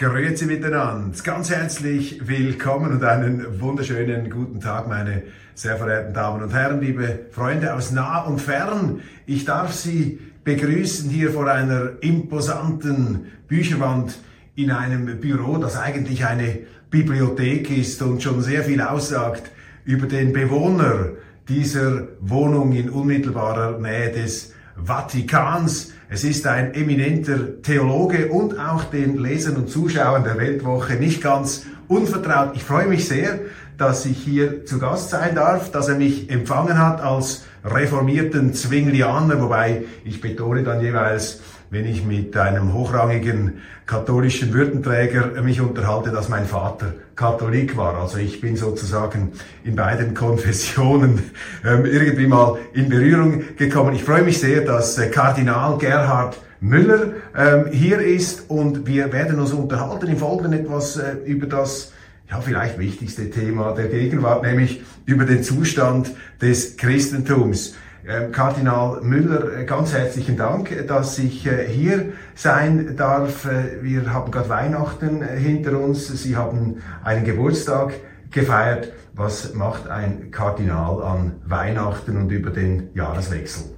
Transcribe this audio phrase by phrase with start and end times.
[0.00, 1.14] Grüezi miteinander.
[1.22, 7.26] Ganz herzlich willkommen und einen wunderschönen guten Tag, meine sehr verehrten Damen und Herren, liebe
[7.32, 9.02] Freunde aus nah und fern.
[9.26, 14.18] Ich darf Sie begrüßen hier vor einer imposanten Bücherwand
[14.54, 19.50] in einem Büro, das eigentlich eine Bibliothek ist und schon sehr viel aussagt
[19.84, 21.10] über den Bewohner
[21.46, 25.92] dieser Wohnung in unmittelbarer Nähe des Vatikans.
[26.08, 31.66] Es ist ein eminenter Theologe und auch den Lesern und Zuschauern der Weltwoche nicht ganz
[31.88, 32.52] unvertraut.
[32.54, 33.40] Ich freue mich sehr,
[33.76, 39.40] dass ich hier zu Gast sein darf, dass er mich empfangen hat als reformierten Zwinglianer,
[39.40, 46.28] wobei ich betone dann jeweils, wenn ich mit einem hochrangigen katholischen Würdenträger mich unterhalte, dass
[46.28, 47.98] mein Vater Katholik war.
[47.98, 49.32] Also ich bin sozusagen
[49.62, 51.30] in beiden Konfessionen
[51.62, 53.94] ähm, irgendwie mal in Berührung gekommen.
[53.94, 59.38] Ich freue mich sehr, dass äh, Kardinal Gerhard Müller ähm, hier ist und wir werden
[59.38, 61.92] uns unterhalten im Folgenden etwas äh, über das
[62.30, 67.74] ja, vielleicht wichtigste Thema der Gegenwart, nämlich über den Zustand des Christentums.
[68.06, 73.44] Ähm, Kardinal Müller, äh, ganz herzlichen Dank, dass ich äh, hier sein darf.
[73.44, 76.08] Äh, wir haben gerade Weihnachten hinter uns.
[76.08, 77.92] Sie haben einen Geburtstag
[78.30, 78.92] gefeiert.
[79.12, 83.76] Was macht ein Kardinal an Weihnachten und über den Jahreswechsel?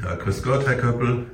[0.00, 1.26] Ja, grüß Gott, Herr Köppel.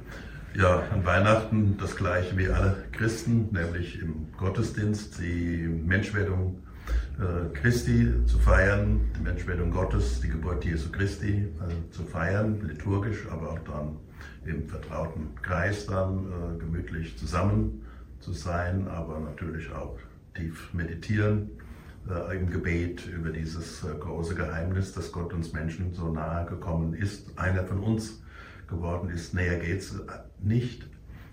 [0.55, 6.62] Ja, an Weihnachten das gleiche wie alle Christen, nämlich im Gottesdienst die Menschwerdung äh,
[7.55, 13.51] Christi zu feiern, die Menschwerdung Gottes, die Geburt Jesu Christi äh, zu feiern, liturgisch, aber
[13.51, 13.97] auch dann
[14.45, 17.83] im vertrauten Kreis dann äh, gemütlich zusammen
[18.21, 19.99] zu sein, aber natürlich auch
[20.35, 21.51] tief meditieren
[22.09, 26.95] äh, im Gebet über dieses äh, große Geheimnis, dass Gott uns Menschen so nahe gekommen
[26.95, 28.23] ist, einer von uns
[28.69, 29.35] geworden ist.
[29.35, 29.95] Näher geht es
[30.41, 30.89] nicht.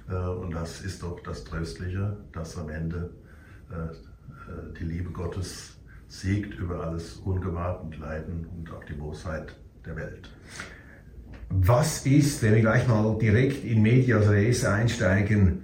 [0.07, 3.11] Und das ist doch das Tröstliche, dass am Ende
[4.79, 10.29] die Liebe Gottes siegt über alles Ungemach und Leiden und auch die Bosheit der Welt.
[11.49, 15.63] Was ist, wenn wir gleich mal direkt in Medias Res einsteigen,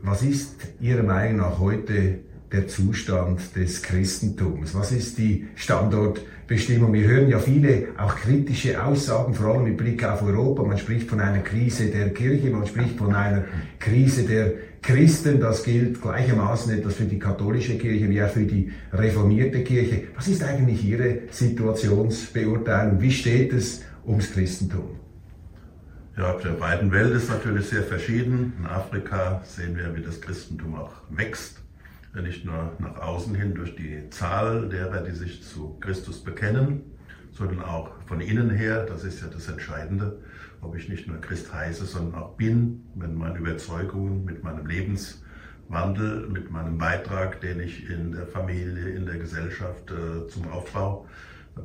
[0.00, 2.20] was ist Ihrer Meinung nach heute
[2.52, 4.74] der Zustand des Christentums?
[4.74, 5.48] Was ist die
[6.44, 6.92] Standortbestimmung?
[6.92, 10.62] Wir hören ja viele auch kritische Aussagen, vor allem mit Blick auf Europa.
[10.62, 13.44] Man spricht von einer Krise der Kirche, man spricht von einer
[13.78, 15.40] Krise der Christen.
[15.40, 20.02] Das gilt gleichermaßen etwas für die katholische Kirche wie auch für die reformierte Kirche.
[20.14, 23.00] Was ist eigentlich Ihre Situationsbeurteilung?
[23.00, 25.00] Wie steht es ums Christentum?
[26.16, 28.52] Ja, auf der beiden Welt ist natürlich sehr verschieden.
[28.60, 31.63] In Afrika sehen wir, wie das Christentum auch wächst
[32.22, 36.82] nicht nur nach außen hin durch die Zahl derer, die sich zu Christus bekennen,
[37.32, 38.86] sondern auch von innen her.
[38.86, 40.20] Das ist ja das Entscheidende,
[40.60, 46.28] ob ich nicht nur Christ heiße, sondern auch bin, mit meinen Überzeugungen, mit meinem Lebenswandel,
[46.28, 51.06] mit meinem Beitrag, den ich in der Familie, in der Gesellschaft äh, zum Aufbau,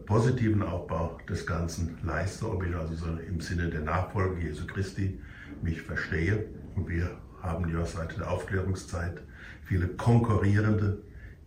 [0.06, 5.20] positiven Aufbau des Ganzen leiste, ob ich also so im Sinne der Nachfolge Jesu Christi
[5.62, 6.46] mich verstehe.
[6.76, 7.10] Und wir
[7.42, 9.22] haben ja seit der Aufklärungszeit
[9.70, 10.98] viele konkurrierende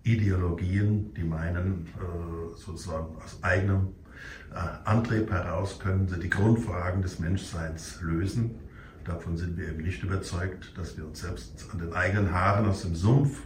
[0.05, 3.89] Ideologien, die meinen, äh, sozusagen aus eigenem
[4.53, 8.55] äh, Antrieb heraus können sie die Grundfragen des Menschseins lösen.
[9.05, 12.83] Davon sind wir eben nicht überzeugt, dass wir uns selbst an den eigenen Haaren aus
[12.83, 13.41] dem Sumpf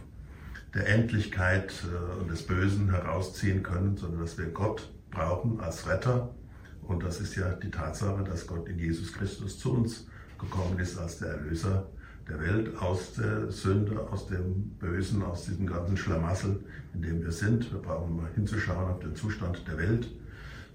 [0.75, 6.35] der Endlichkeit äh, und des Bösen herausziehen können, sondern dass wir Gott brauchen als Retter.
[6.83, 10.05] Und das ist ja die Tatsache, dass Gott in Jesus Christus zu uns
[10.37, 11.87] gekommen ist als der Erlöser
[12.27, 16.59] der Welt, aus der Sünde, aus dem Bösen, aus diesem ganzen Schlamassel,
[16.93, 17.71] in dem wir sind.
[17.71, 20.07] Wir brauchen mal hinzuschauen auf den Zustand der Welt,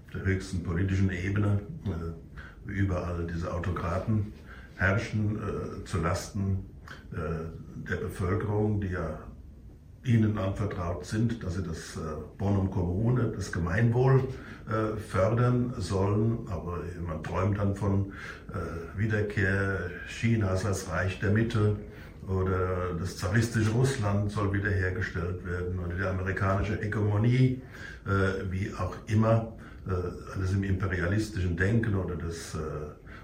[0.05, 4.33] auf der höchsten politischen Ebene, äh, überall diese Autokraten
[4.75, 6.65] herrschen äh, zu Lasten
[7.11, 9.19] äh, der Bevölkerung, die ja
[10.05, 11.99] ihnen anvertraut sind, dass sie das äh,
[12.37, 14.23] Bonum Kommune, das Gemeinwohl
[14.67, 16.39] äh, fördern sollen.
[16.49, 18.11] Aber man träumt dann von
[18.51, 21.77] äh, Wiederkehr Chinas als Reich der Mitte
[22.27, 27.61] oder das zaristische Russland soll wiederhergestellt werden oder die amerikanische Hegemonie
[28.49, 29.53] wie auch immer,
[30.33, 32.57] alles im imperialistischen Denken oder das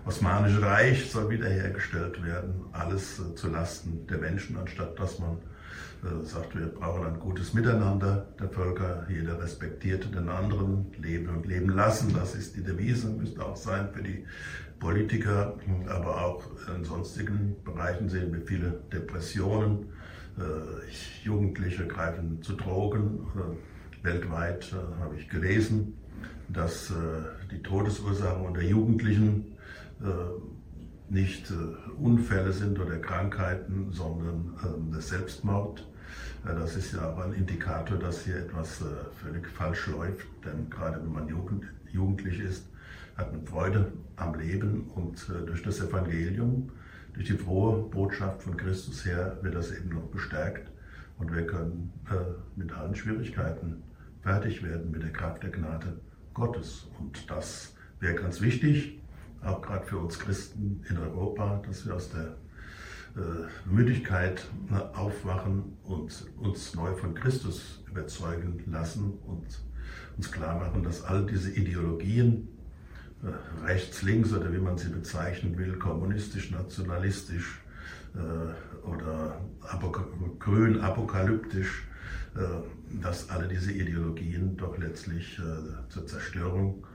[0.06, 5.38] Osmanische Reich soll wiederhergestellt werden, alles zu Lasten der Menschen, anstatt dass man
[6.24, 11.70] sagt, wir brauchen ein gutes Miteinander der Völker, jeder respektiert den anderen, leben und leben
[11.70, 14.26] lassen, das ist die Devise, müsste auch sein für die
[14.80, 15.56] Politiker,
[15.90, 16.44] aber auch
[16.74, 19.88] in sonstigen Bereichen sehen wir viele Depressionen,
[20.38, 25.98] äh, Jugendliche greifen zu Drogen, äh, weltweit äh, habe ich gelesen,
[26.48, 26.92] dass
[27.52, 29.56] die Todesursachen unter Jugendlichen
[31.12, 31.52] nicht
[32.00, 35.88] Unfälle sind oder Krankheiten, sondern ähm, der Selbstmord.
[36.44, 38.82] Das ist ja auch ein Indikator, dass hier etwas
[39.22, 41.28] völlig falsch läuft, denn gerade wenn man
[41.92, 42.66] jugendlich ist,
[43.18, 46.72] hat man Freude am Leben und durch das Evangelium,
[47.14, 50.72] durch die frohe Botschaft von Christus her wird das eben noch bestärkt
[51.18, 51.92] und wir können
[52.56, 53.84] mit allen Schwierigkeiten
[54.22, 56.00] fertig werden mit der Kraft der Gnade
[56.34, 56.88] Gottes.
[57.00, 58.99] Und das wäre ganz wichtig,
[59.44, 62.36] auch gerade für uns Christen in Europa, dass wir aus der
[63.16, 69.46] äh, Müdigkeit ne, aufwachen und uns neu von Christus überzeugen lassen und
[70.16, 72.50] uns klar machen, dass all diese Ideologien,
[73.24, 77.62] äh, rechts, links oder wie man sie bezeichnen will, kommunistisch, nationalistisch
[78.16, 79.42] äh, oder
[80.40, 81.86] grün, apokalyptisch,
[83.02, 85.40] dass alle diese Ideologien doch letztlich
[85.90, 86.86] zur Zerstörung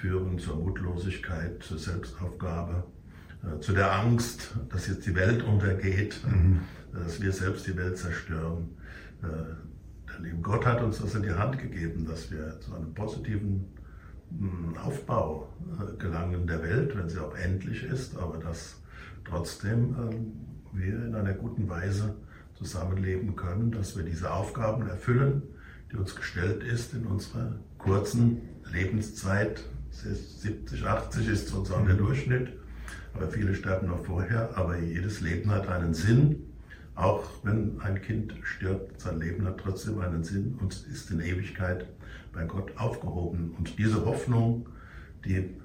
[0.00, 2.84] führen zur Mutlosigkeit, zur Selbstaufgabe,
[3.42, 6.60] äh, zu der Angst, dass jetzt die Welt untergeht, mhm.
[6.92, 8.70] dass wir selbst die Welt zerstören.
[9.22, 9.26] Äh,
[10.12, 13.66] der liebe Gott hat uns das in die Hand gegeben, dass wir zu einem positiven
[14.30, 15.48] hm, Aufbau
[15.80, 18.80] äh, gelangen der Welt, wenn sie auch endlich ist, aber dass
[19.24, 20.32] trotzdem ähm,
[20.72, 22.14] wir in einer guten Weise
[22.54, 25.42] zusammenleben können, dass wir diese Aufgaben erfüllen,
[25.90, 28.42] die uns gestellt ist in unserer kurzen
[28.72, 29.64] Lebenszeit
[30.02, 32.52] 70, 80 ist sozusagen der Durchschnitt,
[33.14, 34.56] aber viele sterben noch vorher.
[34.56, 36.44] Aber jedes Leben hat einen Sinn.
[36.94, 41.86] Auch wenn ein Kind stirbt, sein Leben hat trotzdem einen Sinn und ist in Ewigkeit
[42.32, 43.54] bei Gott aufgehoben.
[43.56, 44.68] Und diese Hoffnung,
[45.24, 45.56] die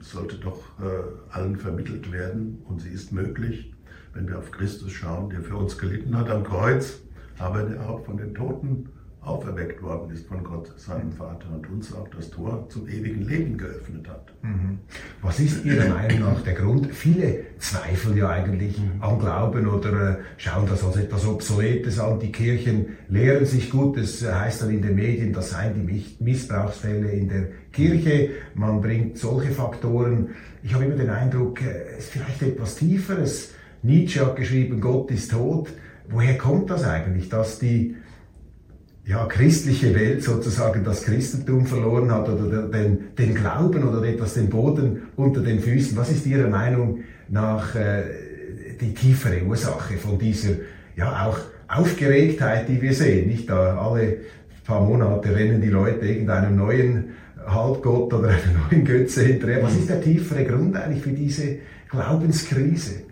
[0.00, 3.72] sollte doch äh, allen vermittelt werden und sie ist möglich,
[4.12, 7.00] wenn wir auf Christus schauen, der für uns gelitten hat am Kreuz,
[7.38, 8.90] aber der auch von den Toten
[9.24, 13.56] auferweckt worden ist von Gott, seinem Vater, und uns auch das Tor zum ewigen Leben
[13.56, 14.32] geöffnet hat.
[14.42, 14.78] Mhm.
[15.22, 16.94] Was ist Ihrer Meinung nach der Grund?
[16.94, 22.18] Viele zweifeln ja eigentlich am Glauben oder äh, schauen das als etwas Obsoletes an.
[22.18, 23.96] Die Kirchen lehren sich gut.
[23.96, 28.30] Das heißt dann in den Medien, das seien die Missbrauchsfälle in der Kirche.
[28.54, 30.30] Man bringt solche Faktoren.
[30.62, 33.52] Ich habe immer den Eindruck, äh, es ist vielleicht etwas Tieferes.
[33.82, 35.70] Nietzsche hat geschrieben, Gott ist tot.
[36.08, 37.96] Woher kommt das eigentlich, dass die
[39.06, 44.48] ja, christliche Welt sozusagen das Christentum verloren hat oder den, den Glauben oder etwas den
[44.48, 45.96] Boden unter den Füßen.
[45.96, 48.04] Was ist Ihrer Meinung nach äh,
[48.80, 50.52] die tiefere Ursache von dieser
[50.96, 53.28] ja auch Aufgeregtheit, die wir sehen?
[53.28, 54.18] Nicht da alle
[54.64, 57.10] paar Monate rennen die Leute irgendeinem neuen
[57.46, 59.62] Halbgott oder einer neuen Götze hinterher.
[59.62, 61.58] Was ist der tiefere Grund eigentlich für diese
[61.90, 63.02] Glaubenskrise?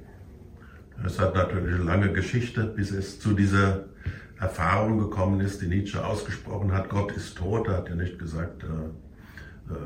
[1.05, 3.85] Es hat natürlich eine lange Geschichte, bis es zu dieser
[4.43, 8.65] Erfahrung gekommen ist, die Nietzsche ausgesprochen hat, Gott ist tot, er hat ja nicht gesagt,
[8.65, 9.77] äh, äh,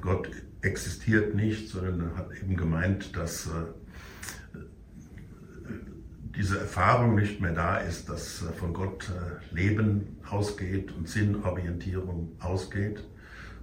[0.00, 0.30] Gott
[0.62, 3.50] existiert nicht, sondern er hat eben gemeint, dass äh,
[6.34, 9.10] diese Erfahrung nicht mehr da ist, dass von Gott
[9.50, 13.04] Leben ausgeht und Sinnorientierung ausgeht.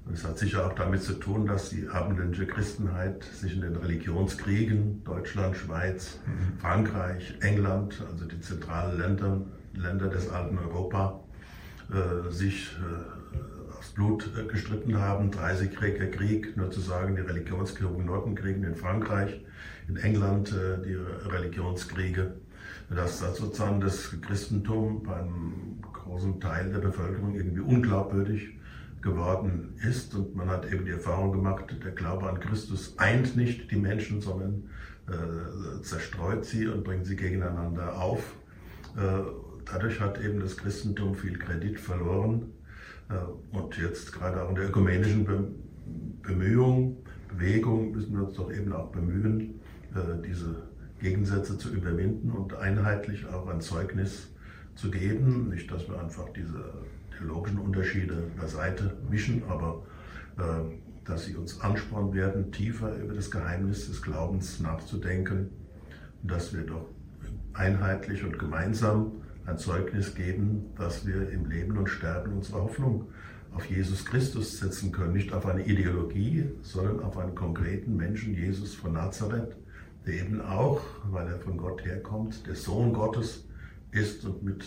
[0.05, 3.77] Und es hat sicher auch damit zu tun, dass die abendländische Christenheit sich in den
[3.77, 6.59] Religionskriegen, Deutschland, Schweiz, mhm.
[6.59, 9.41] Frankreich, England, also die zentralen Länder,
[9.77, 11.20] Länder des alten Europa
[11.91, 15.29] äh, sich äh, aufs Blut äh, gestritten haben.
[15.29, 19.39] 30-jähriger Krieg, nur zu sagen, die Religionskriege in Nordenkriegen in Frankreich,
[19.88, 20.96] in England die
[21.29, 22.34] Religionskriege.
[22.89, 28.50] Dass das sozusagen das Christentum bei einem großen Teil der Bevölkerung irgendwie unglaubwürdig
[29.01, 30.15] geworden ist.
[30.15, 34.22] Und man hat eben die Erfahrung gemacht, der Glaube an Christus eint nicht die Menschen,
[34.22, 34.70] sondern
[35.08, 38.36] äh, zerstreut sie und bringt sie gegeneinander auf.
[39.65, 42.53] Dadurch hat eben das Christentum viel Kredit verloren.
[43.10, 45.27] Äh, und jetzt gerade auch in der ökumenischen
[46.22, 46.98] Bemühung,
[47.29, 49.60] Bewegung müssen wir uns doch eben auch bemühen,
[49.93, 50.63] äh, diese
[51.00, 54.29] Gegensätze zu überwinden und einheitlich auch ein Zeugnis
[54.75, 55.50] zu geben.
[55.50, 56.74] Nicht, dass wir einfach diese
[57.17, 59.84] theologischen Unterschiede beiseite wischen, aber
[60.38, 65.50] äh, dass sie uns anspornen werden, tiefer über das Geheimnis des Glaubens nachzudenken
[66.22, 66.88] und dass wir doch
[67.53, 69.12] einheitlich und gemeinsam
[69.45, 73.07] ein Zeugnis geben, dass wir im Leben und Sterben unsere Hoffnung
[73.53, 78.73] auf Jesus Christus setzen können, nicht auf eine Ideologie, sondern auf einen konkreten Menschen, Jesus
[78.73, 79.55] von Nazareth,
[80.05, 83.47] der eben auch, weil er von Gott herkommt, der Sohn Gottes
[83.91, 84.65] ist und mit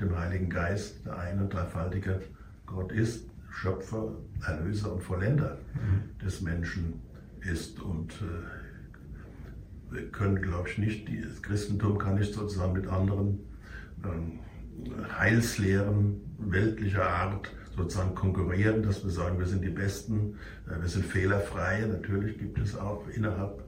[0.00, 2.22] dem Heiligen Geist der ein- und dreifaltige
[2.66, 4.14] Gott ist, Schöpfer,
[4.46, 5.58] Erlöser und Vollender
[6.24, 7.02] des Menschen
[7.40, 7.80] ist.
[7.80, 13.40] Und äh, wir können, glaube ich, nicht, das Christentum kann nicht sozusagen mit anderen
[15.18, 21.04] Heilslehren weltlicher Art sozusagen konkurrieren, dass wir sagen, wir sind die Besten, äh, wir sind
[21.04, 21.86] fehlerfrei.
[21.86, 23.64] Natürlich gibt es auch innerhalb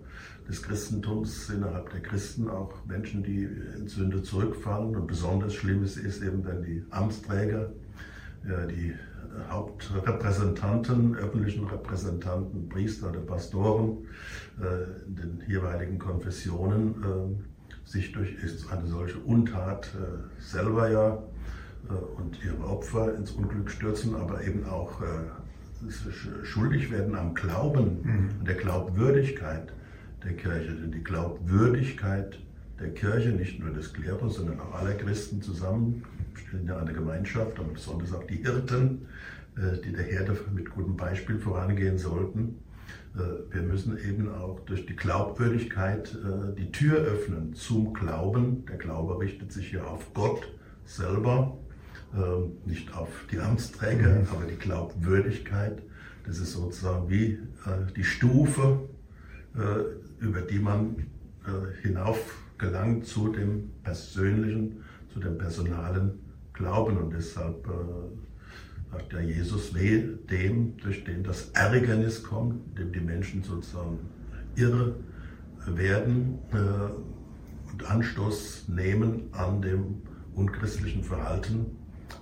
[0.48, 4.96] des Christentums, innerhalb der Christen auch Menschen, die in Sünde zurückfallen.
[4.96, 7.70] Und besonders schlimm ist eben, wenn die Amtsträger,
[8.68, 8.92] die
[9.48, 14.06] Hauptrepräsentanten, öffentlichen Repräsentanten, Priester oder Pastoren
[14.60, 17.51] äh, in den jeweiligen Konfessionen äh,
[17.84, 18.36] sich durch
[18.70, 19.90] eine solche Untat
[20.38, 21.18] selber ja
[22.16, 25.02] und ihre Opfer ins Unglück stürzen, aber eben auch
[26.44, 28.44] schuldig werden am Glauben, mhm.
[28.44, 29.72] der Glaubwürdigkeit
[30.24, 30.74] der Kirche.
[30.74, 32.38] Denn die Glaubwürdigkeit
[32.78, 37.58] der Kirche, nicht nur des Klerus, sondern auch aller Christen zusammen, stellen ja eine Gemeinschaft,
[37.58, 39.06] aber besonders auch die Hirten,
[39.56, 42.58] äh, die der Herde mit gutem Beispiel vorangehen sollten.
[43.14, 48.64] Äh, wir müssen eben auch durch die Glaubwürdigkeit äh, die Tür öffnen zum Glauben.
[48.66, 50.42] Der Glaube richtet sich ja auf Gott
[50.84, 51.56] selber,
[52.66, 54.26] nicht auf die Amtsträger, mhm.
[54.30, 55.80] aber die Glaubwürdigkeit.
[56.26, 57.38] Das ist sozusagen wie
[57.96, 58.80] die Stufe,
[60.18, 61.06] über die man
[61.80, 62.18] hinauf
[62.58, 64.82] gelangt zu dem persönlichen,
[65.14, 66.18] zu dem personalen
[66.52, 66.98] Glauben.
[66.98, 67.66] Und deshalb
[68.92, 73.98] sagt der Jesus weh dem, durch den das Ärgernis kommt, dem die Menschen sozusagen
[74.54, 74.96] irre
[75.66, 80.02] werden äh, und Anstoß nehmen an dem
[80.34, 81.66] unchristlichen Verhalten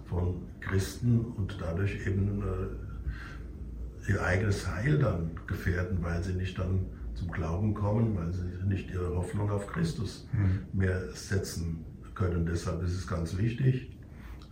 [0.09, 6.87] von Christen und dadurch eben äh, ihr eigenes Heil dann gefährden, weil sie nicht dann
[7.15, 10.79] zum Glauben kommen, weil sie nicht ihre Hoffnung auf Christus mhm.
[10.79, 11.85] mehr setzen
[12.15, 12.47] können.
[12.47, 13.91] Deshalb ist es ganz wichtig,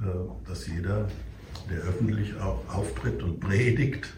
[0.00, 1.08] äh, dass jeder,
[1.66, 4.14] der öffentlich auch auftritt und predigt,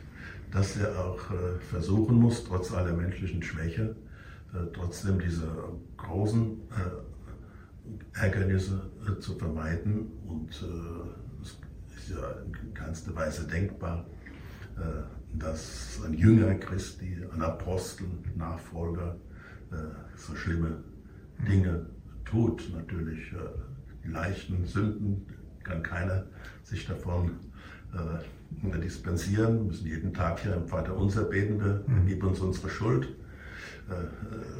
[0.50, 3.96] dass er auch äh, versuchen muss, trotz aller menschlichen Schwäche,
[4.52, 5.48] äh, trotzdem diese
[5.96, 6.58] großen
[8.14, 10.10] Ärgernisse zu vermeiden.
[10.26, 11.56] Und es
[11.96, 14.06] ist ja in keinster Weise denkbar,
[15.34, 18.06] dass ein Jünger Christi, ein Apostel,
[18.36, 19.16] Nachfolger
[19.70, 19.76] äh,
[20.16, 20.82] so schlimme
[21.46, 21.86] Dinge
[22.24, 22.70] tut.
[22.74, 23.36] Natürlich äh,
[24.04, 25.26] die leichten Sünden
[25.64, 26.26] kann keiner
[26.62, 27.32] sich davon
[27.92, 29.56] äh, dispensieren.
[29.56, 32.06] Wir müssen jeden Tag hier im Vater unser beten, wir mhm.
[32.06, 33.08] gib uns unsere Schuld.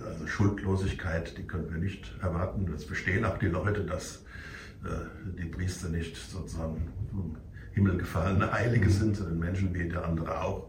[0.09, 2.67] Also Schuldlosigkeit, die können wir nicht erwarten.
[2.67, 4.25] Das verstehen auch die Leute, dass
[5.39, 6.91] die Priester nicht sozusagen
[7.73, 10.69] Himmel gefallene Heilige sind, sondern Menschen wie der andere auch.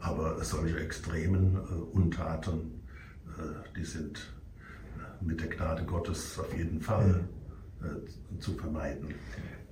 [0.00, 2.80] Aber solche extremen äh, Untaten,
[3.38, 4.32] äh, die sind
[4.96, 7.24] äh, mit der Gnade Gottes auf jeden Fall
[7.82, 9.14] äh, zu vermeiden.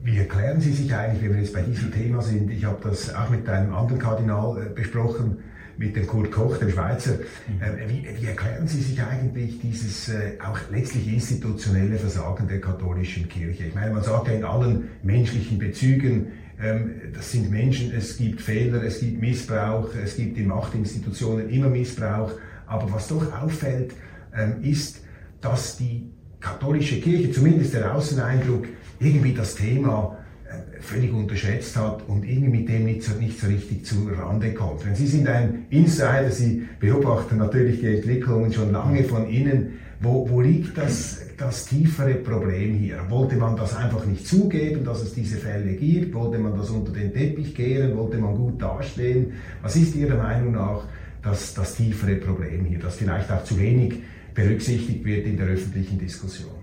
[0.00, 2.50] Wie erklären Sie sich eigentlich, wenn wir jetzt bei diesem Thema sind?
[2.50, 5.38] Ich habe das auch mit einem anderen Kardinal äh, besprochen,
[5.76, 7.14] mit dem Kurt Koch, dem Schweizer.
[7.48, 7.62] Mhm.
[7.62, 10.10] Äh, wie, wie, erklären Sie sich eigentlich dieses
[10.44, 13.66] auch letztlich institutionelle Versagen der katholischen Kirche?
[13.66, 16.28] Ich meine, man sagt ja in allen menschlichen Bezügen,
[16.60, 21.68] ähm, das sind Menschen, es gibt Fehler, es gibt Missbrauch, es gibt in Machtinstitutionen immer
[21.68, 22.32] Missbrauch.
[22.66, 23.94] Aber was doch auffällt,
[24.36, 25.02] ähm, ist,
[25.40, 28.66] dass die katholische Kirche, zumindest der Außeneindruck,
[29.00, 33.46] irgendwie das Thema äh, völlig unterschätzt hat und irgendwie mit dem nicht so, nicht so
[33.46, 34.84] richtig zu Rande kommt.
[34.86, 39.78] Wenn Sie sind ein Insider, Sie beobachten natürlich die Entwicklungen schon lange von innen.
[40.00, 42.98] Wo, wo liegt das das tiefere Problem hier?
[43.08, 46.14] Wollte man das einfach nicht zugeben, dass es diese Fälle gibt?
[46.14, 47.96] Wollte man das unter den Teppich kehren?
[47.96, 49.32] Wollte man gut dastehen?
[49.62, 50.84] Was ist Ihrer Meinung nach
[51.22, 53.94] das, das tiefere Problem hier, das vielleicht auch zu wenig
[54.34, 56.57] berücksichtigt wird in der öffentlichen Diskussion?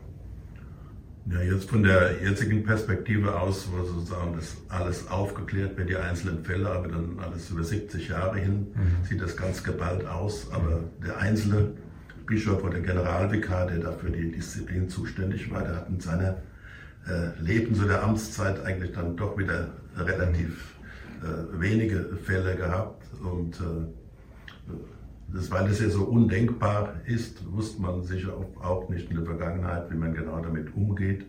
[1.27, 6.45] Ja, jetzt von der jetzigen Perspektive aus, wo sozusagen das alles aufgeklärt wird, die einzelnen
[6.45, 9.03] Fälle, aber dann alles über 70 Jahre hin, mhm.
[9.03, 10.51] sieht das ganz geballt aus.
[10.51, 11.71] Aber der einzelne
[12.27, 16.37] Bischof oder Generalvikar, der dafür die Disziplin zuständig war, der hat in seiner
[17.07, 20.75] äh, Leben, so der Amtszeit, eigentlich dann doch wieder relativ
[21.23, 23.03] äh, wenige Fälle gehabt.
[23.23, 24.73] Und äh,
[25.27, 29.91] das, weil es ja so undenkbar ist, wusste man sicher auch nicht in der Vergangenheit,
[29.91, 31.25] wie man genau damit umgeht.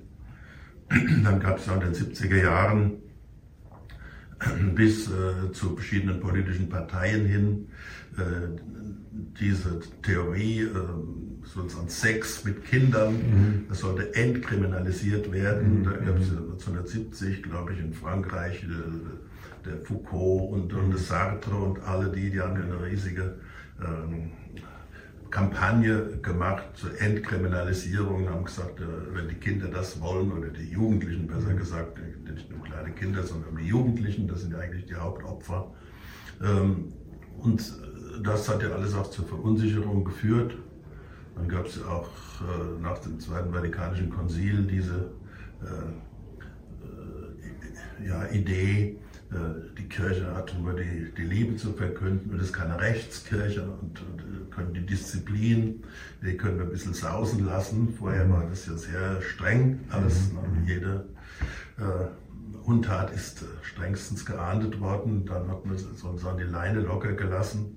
[1.24, 2.92] Dann gab es ja in den 70er Jahren
[4.74, 7.68] bis äh, zu verschiedenen politischen Parteien hin
[8.18, 8.58] äh,
[9.40, 10.70] diese Theorie, äh,
[11.42, 13.64] sozusagen Sex mit Kindern, mhm.
[13.68, 15.80] das sollte entkriminalisiert werden.
[15.80, 15.84] Mhm.
[15.84, 21.54] Da gab es 1970, glaube ich, in Frankreich äh, der Foucault und, und der Sartre
[21.54, 23.38] und alle die, die haben ja eine riesige
[23.80, 24.32] ähm,
[25.30, 31.26] Kampagne gemacht zur Entkriminalisierung, haben gesagt, äh, wenn die Kinder das wollen, oder die Jugendlichen
[31.26, 31.58] besser mhm.
[31.58, 35.72] gesagt, nicht nur kleine Kinder, sondern die Jugendlichen, das sind ja eigentlich die Hauptopfer.
[36.42, 36.92] Ähm,
[37.38, 37.62] und
[38.22, 40.56] das hat ja alles auch zur Verunsicherung geführt.
[41.34, 42.08] Dann gab es ja auch
[42.40, 45.10] äh, nach dem Zweiten Vatikanischen Konzil diese
[45.62, 45.92] äh,
[48.06, 48.98] ja, Idee,
[49.76, 54.50] die Kirche hat nur die, die Liebe zu verkünden und ist keine Rechtskirche und, und
[54.52, 55.82] können die Disziplin,
[56.22, 57.94] die können wir ein bisschen sausen lassen.
[57.98, 60.36] Vorher war das ja sehr streng, alles, mhm.
[60.36, 60.66] ne?
[60.66, 61.04] jede
[61.78, 62.06] äh,
[62.64, 67.76] Untat ist strengstens geahndet worden, dann hat man sozusagen die Leine locker gelassen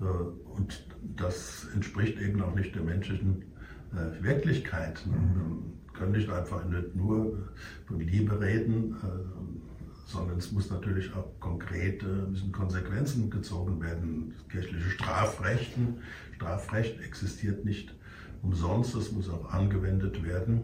[0.00, 3.44] äh, und das entspricht eben auch nicht der menschlichen
[3.92, 5.04] äh, Wirklichkeit.
[5.06, 5.16] Ne?
[5.16, 5.62] Mhm.
[5.86, 7.48] Wir können nicht einfach nicht nur
[7.86, 9.67] von Liebe reden, äh,
[10.08, 14.32] sondern es muss natürlich auch konkrete müssen Konsequenzen gezogen werden.
[14.34, 15.98] Das kirchliche Strafrechten,
[16.34, 17.94] Strafrecht existiert nicht
[18.42, 20.62] umsonst, es muss auch angewendet werden.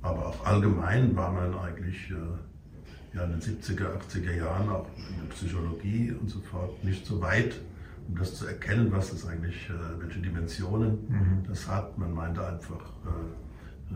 [0.00, 5.16] Aber auch allgemein war man eigentlich äh, ja, in den 70er, 80er Jahren auch in
[5.16, 7.60] der Psychologie und so fort nicht so weit,
[8.08, 11.44] um das zu erkennen, was das eigentlich, äh, welche Dimensionen mhm.
[11.46, 11.98] das hat.
[11.98, 13.94] Man meinte einfach, äh,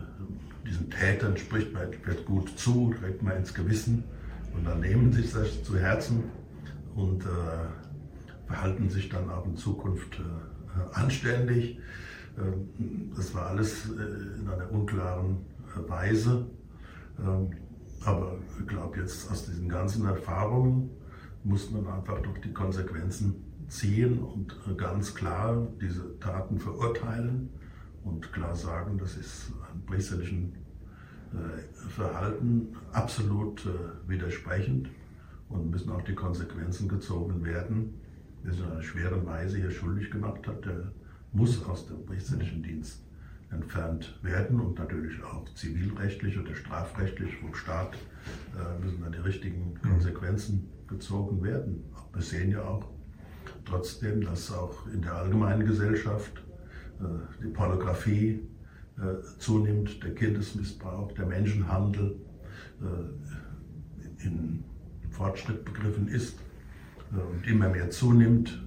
[0.67, 4.03] diesen Tätern spricht man wird gut zu, trägt man ins Gewissen
[4.55, 6.23] und dann nehmen sich das zu Herzen
[6.95, 11.77] und äh, verhalten sich dann auch in Zukunft äh, anständig.
[12.37, 12.41] Äh,
[13.15, 15.37] das war alles äh, in einer unklaren
[15.75, 16.47] äh, Weise.
[17.19, 17.51] Ähm,
[18.05, 20.89] aber ich glaube, jetzt aus diesen ganzen Erfahrungen
[21.43, 23.35] muss man einfach doch die Konsequenzen
[23.67, 27.49] ziehen und äh, ganz klar diese Taten verurteilen
[28.03, 30.53] und klar sagen, das ist einem priesterlichen
[31.89, 34.89] Verhalten absolut äh, widersprechend
[35.49, 37.93] und müssen auch die Konsequenzen gezogen werden.
[38.43, 40.91] Wer sich in einer schweren Weise hier schuldig gemacht hat, der
[41.33, 43.03] muss aus dem priesterlichen Dienst
[43.51, 47.95] entfernt werden und natürlich auch zivilrechtlich oder strafrechtlich vom Staat
[48.55, 51.83] äh, müssen dann die richtigen Konsequenzen gezogen werden.
[52.13, 52.85] Wir sehen ja auch
[53.65, 56.43] trotzdem, dass auch in der allgemeinen Gesellschaft
[57.41, 58.58] die Pornografie äh,
[59.37, 62.15] zunimmt, der Kindesmissbrauch, der Menschenhandel
[62.81, 64.63] äh, in
[65.11, 66.37] Fortschritt begriffen ist
[67.11, 68.61] äh, und immer mehr zunimmt.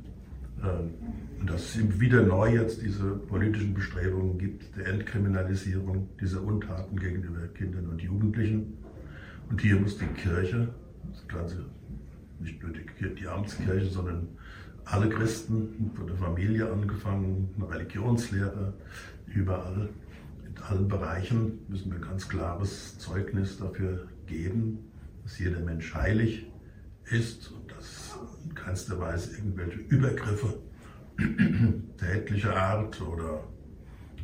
[1.40, 7.48] Und dass es wieder neu jetzt diese politischen Bestrebungen gibt, der Entkriminalisierung dieser Untaten gegenüber
[7.48, 8.74] Kindern und Jugendlichen.
[9.50, 10.72] Und hier muss die Kirche,
[11.10, 11.64] das Ganze,
[12.38, 14.28] nicht nur die, die Amtskirche, sondern
[14.84, 18.74] alle Christen, von der Familie angefangen, Religionslehre,
[19.26, 19.88] überall
[20.62, 24.90] allen Bereichen müssen wir ganz klares Zeugnis dafür geben,
[25.22, 26.46] dass jeder Mensch heilig
[27.04, 30.54] ist und dass in keinster Weise irgendwelche Übergriffe
[31.98, 33.44] tätlicher Art oder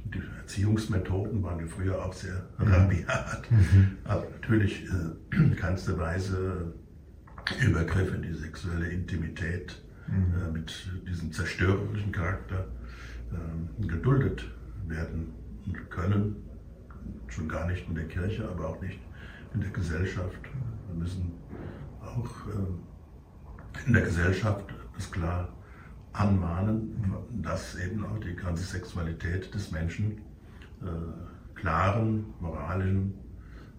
[0.05, 2.67] die Erziehungsmethoden waren ja früher auch sehr mhm.
[2.67, 3.99] rabiat, mhm.
[4.05, 6.73] aber natürlich äh, in keinster Weise
[7.61, 10.35] Übergriffe in die sexuelle Intimität mhm.
[10.41, 12.67] äh, mit diesem zerstörerischen Charakter
[13.33, 14.45] äh, geduldet
[14.87, 15.35] werden
[15.73, 16.37] können,
[17.29, 18.99] schon gar nicht in der Kirche, aber auch nicht
[19.55, 20.41] in der Gesellschaft.
[20.87, 21.33] Wir müssen
[22.01, 25.49] auch äh, in der Gesellschaft das klar
[26.13, 30.19] anmahnen, dass eben auch die ganze Sexualität des Menschen
[30.83, 33.15] äh, klaren moralischen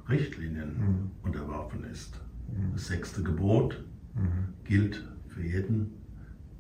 [0.08, 1.12] Richtlinien mhm.
[1.24, 2.20] unterworfen ist.
[2.48, 2.74] Mhm.
[2.74, 3.84] Das sechste Gebot
[4.16, 4.54] mhm.
[4.64, 5.94] gilt für jeden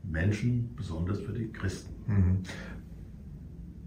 [0.03, 1.93] Menschen, besonders für die Christen.
[2.07, 2.43] Mhm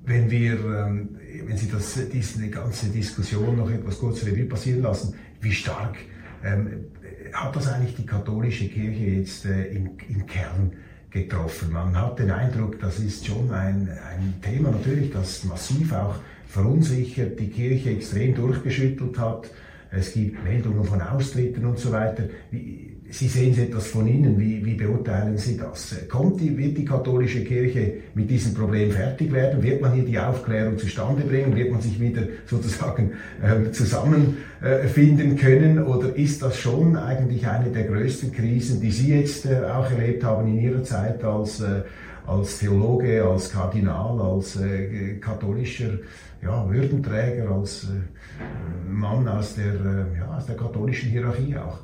[0.04, 5.14] wenn wir, ähm, wenn Sie das, diese ganze Diskussion noch etwas kurz Revue passieren lassen,
[5.40, 5.96] wie stark
[6.44, 6.86] ähm,
[7.32, 10.72] hat das eigentlich die katholische Kirche jetzt äh, im, im Kern
[11.10, 11.72] getroffen?
[11.72, 17.38] Man hat den Eindruck, das ist schon ein, ein Thema natürlich, das massiv auch verunsichert,
[17.38, 19.50] die Kirche extrem durchgeschüttelt hat.
[19.90, 22.24] Es gibt Meldungen von Austritten und so weiter.
[22.50, 25.94] Wie, Sie sehen etwas von innen, wie, wie beurteilen Sie das?
[26.08, 29.62] Kommt die, wird die katholische Kirche mit diesem Problem fertig werden?
[29.62, 31.54] Wird man hier die Aufklärung zustande bringen?
[31.54, 35.84] Wird man sich wieder sozusagen äh, zusammenfinden äh, können?
[35.84, 40.24] Oder ist das schon eigentlich eine der größten Krisen, die Sie jetzt äh, auch erlebt
[40.24, 41.82] haben in Ihrer Zeit als, äh,
[42.26, 45.98] als Theologe, als Kardinal, als äh, katholischer
[46.42, 49.74] ja, Würdenträger, als äh, Mann aus der,
[50.18, 51.78] ja, aus der katholischen Hierarchie auch?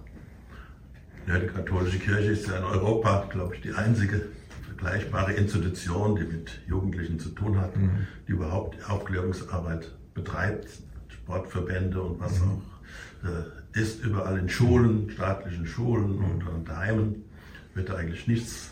[1.29, 4.29] Ja, die katholische Kirche ist ja in Europa, glaube ich, die einzige
[4.65, 8.07] vergleichbare Institution, die mit Jugendlichen zu tun hat, mhm.
[8.27, 10.69] die überhaupt Aufklärungsarbeit betreibt,
[11.09, 12.49] Sportverbände und was mhm.
[12.49, 17.25] auch äh, ist überall in Schulen, staatlichen Schulen und, und Heimen,
[17.75, 18.71] wird da eigentlich nichts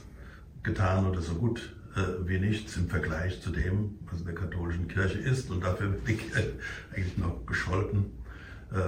[0.62, 4.88] getan oder so gut äh, wie nichts im Vergleich zu dem, was in der katholischen
[4.88, 5.50] Kirche ist.
[5.50, 6.52] Und dafür wird die Kirche
[6.94, 8.06] eigentlich noch gescholten
[8.72, 8.78] äh,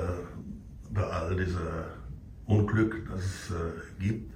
[0.91, 1.98] bei all dieser
[2.49, 3.55] Unglück, das es äh,
[4.01, 4.33] gibt.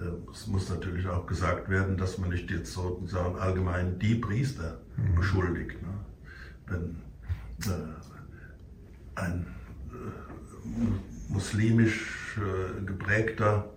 [0.00, 4.78] Äh, es muss natürlich auch gesagt werden, dass man nicht jetzt sozusagen allgemein die Priester
[4.96, 5.16] mhm.
[5.16, 5.82] beschuldigt.
[5.82, 5.88] Ne?
[6.66, 6.96] Wenn
[7.70, 9.46] äh, ein
[9.90, 13.68] äh, muslimisch äh, geprägter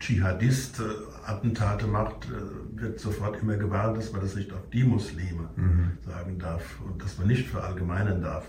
[0.00, 0.80] Dschihadist
[1.26, 2.26] Attentate macht,
[2.74, 5.98] wird sofort immer gewarnt, dass man das nicht auf die Muslime mhm.
[6.00, 8.46] sagen darf und dass man nicht verallgemeinern darf.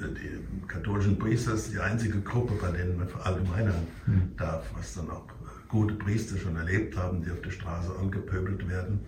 [0.00, 4.36] Die katholischen Priester ist die einzige Gruppe, bei denen man verallgemeinern mhm.
[4.36, 5.26] darf, was dann auch
[5.68, 9.00] gute Priester schon erlebt haben, die auf der Straße angepöbelt werden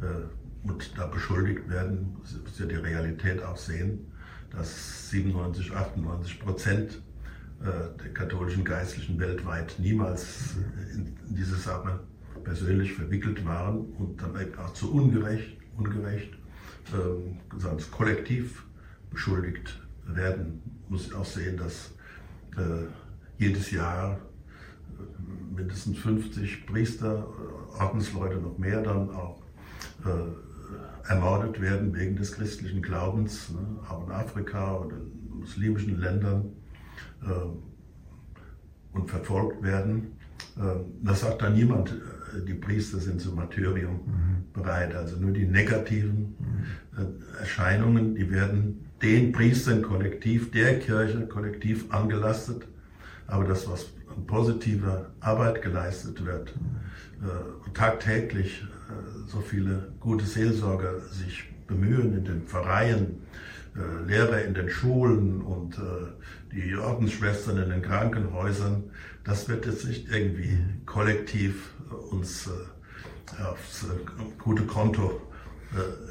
[0.00, 0.70] mhm.
[0.70, 4.12] und da beschuldigt werden, muss ja die Realität auch sehen,
[4.50, 7.02] dass 97, 98 Prozent
[7.60, 7.64] äh,
[8.02, 10.56] der katholischen Geistlichen weltweit niemals
[10.94, 12.00] in diese Sache
[12.44, 16.32] persönlich verwickelt waren und dann auch zu ungerecht, ungerecht
[16.92, 18.64] äh, kollektiv
[19.10, 20.62] beschuldigt werden.
[20.88, 21.92] Muss auch sehen, dass
[22.56, 22.86] äh,
[23.38, 24.18] jedes Jahr
[25.54, 29.42] mindestens 50 Priester, äh, Ordensleute noch mehr dann auch
[30.04, 36.52] äh, ermordet werden wegen des christlichen Glaubens, ne, auch in Afrika oder in muslimischen Ländern
[37.22, 40.12] äh, und verfolgt werden.
[40.56, 44.52] Äh, da sagt dann niemand, äh, die Priester sind zum Martyrium mhm.
[44.52, 44.94] bereit.
[44.94, 46.62] Also nur die negativen mhm.
[46.94, 52.66] Äh, Erscheinungen, die werden den Priestern kollektiv, der Kirche kollektiv angelastet.
[53.26, 53.86] Aber das, was
[54.26, 62.46] positive Arbeit geleistet wird, äh, tagtäglich äh, so viele gute Seelsorger sich bemühen in den
[62.46, 63.22] Vereinen,
[63.74, 65.80] äh, Lehrer in den Schulen und äh,
[66.54, 68.84] die Ordensschwestern in den Krankenhäusern,
[69.24, 73.86] das wird jetzt nicht irgendwie kollektiv äh, uns äh, aufs
[74.38, 75.22] gute Konto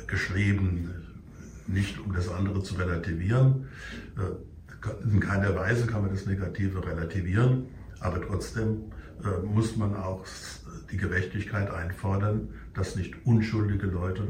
[0.07, 1.00] geschrieben,
[1.71, 3.67] nicht um das andere zu relativieren.
[5.03, 7.67] In keiner Weise kann man das Negative relativieren.
[7.99, 8.91] Aber trotzdem
[9.23, 10.25] äh, muss man auch
[10.91, 14.27] die Gerechtigkeit einfordern, dass nicht unschuldige Leute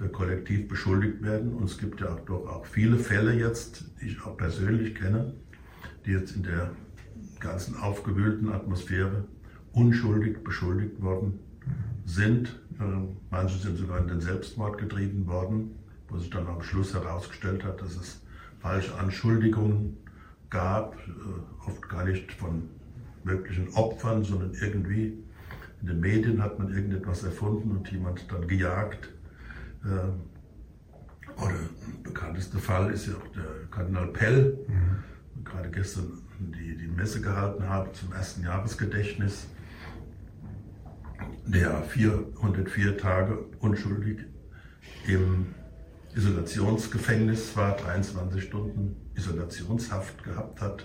[0.00, 1.54] äh, kollektiv beschuldigt werden.
[1.54, 5.32] Und es gibt ja doch auch viele Fälle jetzt, die ich auch persönlich kenne,
[6.04, 6.70] die jetzt in der
[7.40, 9.24] ganzen aufgewühlten Atmosphäre
[9.72, 11.38] unschuldig beschuldigt worden
[12.04, 12.48] sind.
[12.78, 12.84] Äh,
[13.30, 15.70] manche sind sogar in den Selbstmord getrieben worden,
[16.08, 18.22] wo sich dann am Schluss herausgestellt hat, dass es
[18.58, 19.96] falsche Anschuldigungen
[20.50, 22.68] gab, äh, oft gar nicht von
[23.24, 25.18] möglichen Opfern, sondern irgendwie
[25.80, 29.10] in den Medien hat man irgendetwas erfunden und jemand dann gejagt.
[29.84, 30.22] Ähm,
[31.36, 35.44] oder ein bekanntester Fall ist ja auch der Kardinal Pell, mhm.
[35.44, 39.48] gerade gestern die, die Messe gehalten habe zum ersten Jahresgedächtnis,
[41.46, 44.20] der 404 Tage unschuldig
[45.06, 45.46] im
[46.16, 50.84] Isolationsgefängnis war, 23 Stunden Isolationshaft gehabt hat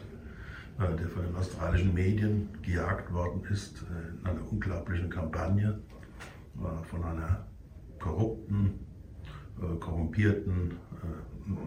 [0.82, 5.80] äh, der von den australischen Medien gejagt worden ist äh, in einer unglaublichen Kampagne
[6.84, 7.48] von einer
[7.98, 8.80] korrupten,
[9.62, 10.74] äh, korrumpierten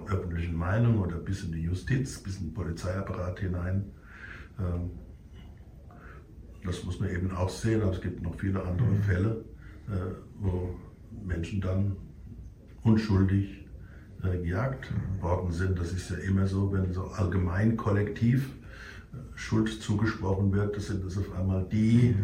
[0.09, 3.93] öffentlichen Meinung oder bis in die Justiz, bis in den Polizeiapparat hinein.
[4.59, 4.91] Ähm,
[6.65, 9.03] das muss man eben auch sehen, aber es gibt noch viele andere mhm.
[9.03, 9.45] Fälle,
[10.39, 10.75] wo
[11.27, 11.97] Menschen dann
[12.85, 13.65] unschuldig
[14.23, 15.23] gejagt mhm.
[15.23, 15.79] worden sind.
[15.79, 18.51] Das ist ja immer so, wenn so allgemein kollektiv
[19.35, 22.15] Schuld zugesprochen wird, das sind das auf einmal die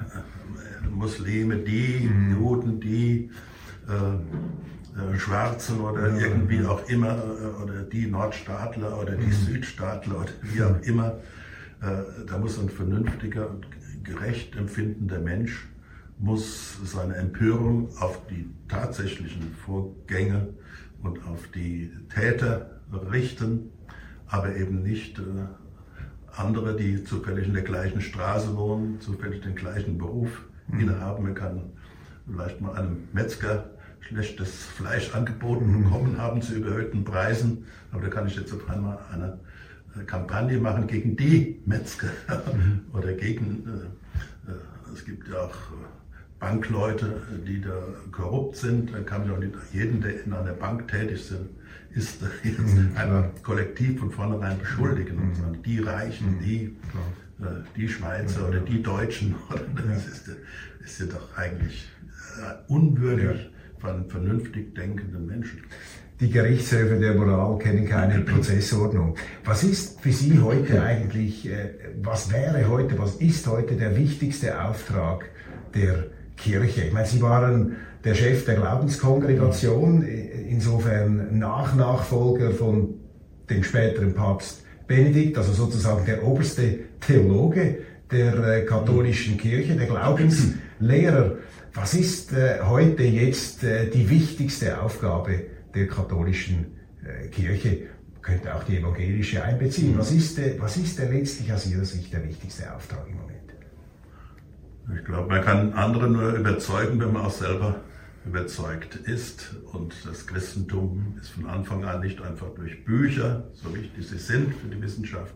[0.00, 2.32] äh, Muslime, die mhm.
[2.32, 3.30] Juden, die
[3.88, 6.68] äh, äh, Schwarzen oder ja, irgendwie ja.
[6.68, 9.32] auch immer, äh, oder die Nordstaatler oder die mhm.
[9.32, 11.18] Südstaatler oder wie auch immer.
[11.80, 13.66] Äh, da muss ein vernünftiger und
[14.04, 15.69] gerecht empfindender Mensch
[16.20, 20.48] muss seine Empörung auf die tatsächlichen Vorgänge
[21.02, 22.80] und auf die Täter
[23.10, 23.70] richten,
[24.26, 25.22] aber eben nicht äh,
[26.36, 30.80] andere, die zufällig in der gleichen Straße wohnen, zufällig den gleichen Beruf mhm.
[30.80, 31.24] innehaben.
[31.24, 31.72] Man kann
[32.26, 35.84] vielleicht mal einem Metzger schlechtes Fleisch angeboten mhm.
[35.84, 39.38] bekommen haben zu überhöhten Preisen, aber da kann ich jetzt auf einmal eine
[39.98, 42.08] äh, Kampagne machen gegen die Metzger
[42.54, 42.82] mhm.
[42.92, 44.54] oder gegen, äh, äh,
[44.92, 45.54] es gibt ja auch
[46.40, 47.78] Bankleute, die da
[48.10, 48.94] korrupt sind.
[48.94, 51.34] Dann kann ich auch nicht jeden, der in einer Bank tätig ist,
[51.94, 56.76] ist jetzt mhm, ein Kollektiv von vornherein beschuldigen und sagen, die Reichen, mhm, die,
[57.40, 59.36] äh, die Schweizer oder die Deutschen.
[59.86, 60.30] Das ist,
[60.82, 61.88] ist ja doch eigentlich
[62.38, 65.62] äh, unwürdig von vernünftig denkenden Menschen.
[66.20, 69.16] die Gerichtshöfe der Moral kennen keine Prozessordnung.
[69.44, 71.70] Was ist für Sie heute eigentlich, äh,
[72.02, 75.24] was wäre heute, was ist heute der wichtigste Auftrag
[75.74, 76.06] der
[76.40, 76.84] Kirche?
[76.84, 82.94] Ich meine, Sie waren der Chef der Glaubenskongregation, insofern Nachnachfolger von
[83.48, 87.78] dem späteren Papst Benedikt, also sozusagen der oberste Theologe
[88.10, 91.36] der äh, katholischen Kirche, der Glaubenslehrer.
[91.74, 96.76] Was ist äh, heute jetzt äh, die wichtigste Aufgabe der katholischen
[97.30, 97.78] Kirche?
[98.20, 99.96] Könnte auch die evangelische einbeziehen.
[99.96, 103.29] Was ist, was ist letztlich aus Ihrer Sicht der wichtigste Auftrag im Moment?
[104.96, 107.80] Ich glaube, man kann andere nur überzeugen, wenn man auch selber
[108.26, 109.54] überzeugt ist.
[109.72, 114.54] Und das Christentum ist von Anfang an nicht einfach durch Bücher, so wichtig sie sind
[114.54, 115.34] für die Wissenschaft,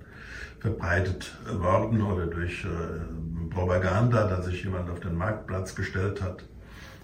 [0.61, 6.43] verbreitet worden oder durch äh, Propaganda, dass sich jemand auf den Marktplatz gestellt hat.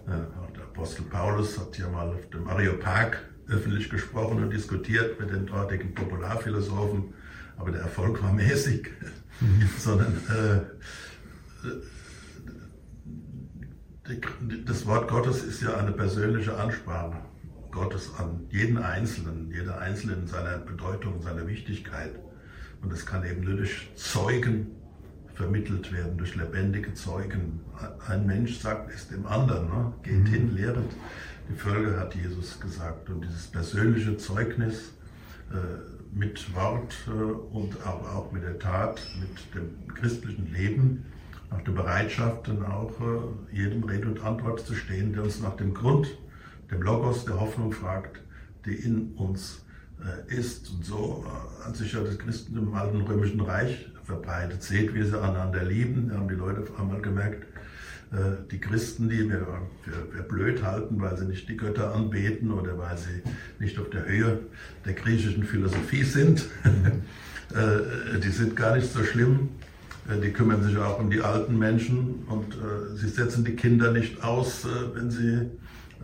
[0.07, 0.13] Äh,
[0.57, 5.47] der Apostel Paulus hat ja mal auf dem Areopag öffentlich gesprochen und diskutiert mit den
[5.47, 7.15] dortigen Popularphilosophen,
[7.59, 8.89] aber der Erfolg war mäßig,
[9.41, 9.69] mhm.
[9.79, 11.69] sondern äh,
[14.67, 17.19] das Wort Gottes ist ja eine persönliche Ansprache
[17.71, 22.19] Gottes an jeden Einzelnen, jeder Einzelne in seiner Bedeutung, seiner Wichtigkeit.
[22.83, 24.69] Und das kann eben nur durch Zeugen
[25.35, 27.61] vermittelt werden, durch lebendige Zeugen.
[28.09, 29.93] Ein Mensch sagt es dem anderen, ne?
[30.03, 30.27] geht mhm.
[30.27, 30.91] hin, lehret
[31.49, 33.09] die Völker, hat Jesus gesagt.
[33.09, 34.93] Und dieses persönliche Zeugnis
[35.51, 35.57] äh,
[36.13, 41.07] mit Wort äh, und auch, auch mit der Tat, mit dem christlichen Leben,
[41.51, 45.57] nach der Bereitschaft, dann auch äh, jedem Rede und Antwort zu stehen, der uns nach
[45.57, 46.09] dem Grund,
[46.71, 48.21] dem Logos der Hoffnung fragt,
[48.65, 49.65] die in uns
[50.01, 50.71] äh, ist.
[50.71, 54.63] Und so äh, hat sich ja das Christentum im alten römischen Reich verbreitet.
[54.63, 56.09] Seht, wie sie einander lieben.
[56.09, 57.45] Da haben die Leute auf einmal gemerkt,
[58.13, 59.47] äh, die Christen, die wir
[59.83, 63.23] für, für, blöd halten, weil sie nicht die Götter anbeten oder weil sie
[63.59, 64.41] nicht auf der Höhe
[64.85, 66.47] der griechischen Philosophie sind,
[67.55, 69.51] äh, die sind gar nicht so schlimm
[70.23, 74.23] die kümmern sich auch um die alten Menschen und äh, sie setzen die Kinder nicht
[74.23, 75.51] aus, äh, wenn sie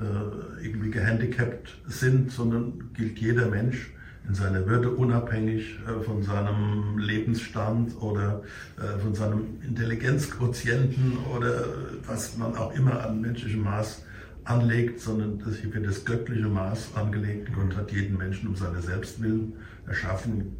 [0.00, 3.92] äh, irgendwie gehandicapt sind, sondern gilt jeder Mensch
[4.28, 8.42] in seiner Würde unabhängig äh, von seinem Lebensstand oder
[8.78, 11.64] äh, von seinem Intelligenzquotienten oder
[12.06, 14.02] was man auch immer an menschlichem Maß
[14.44, 17.50] anlegt, sondern das hier wird das göttliche Maß angelegt.
[17.54, 19.54] Gott hat jeden Menschen um seine Selbstwillen
[19.86, 20.56] erschaffen.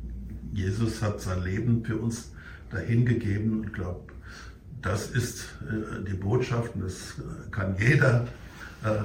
[0.53, 2.33] Jesus hat sein Leben für uns
[2.77, 4.13] dahingegeben und glaube,
[4.83, 8.27] das ist äh, die Botschaft und das äh, kann jeder
[8.85, 9.03] äh,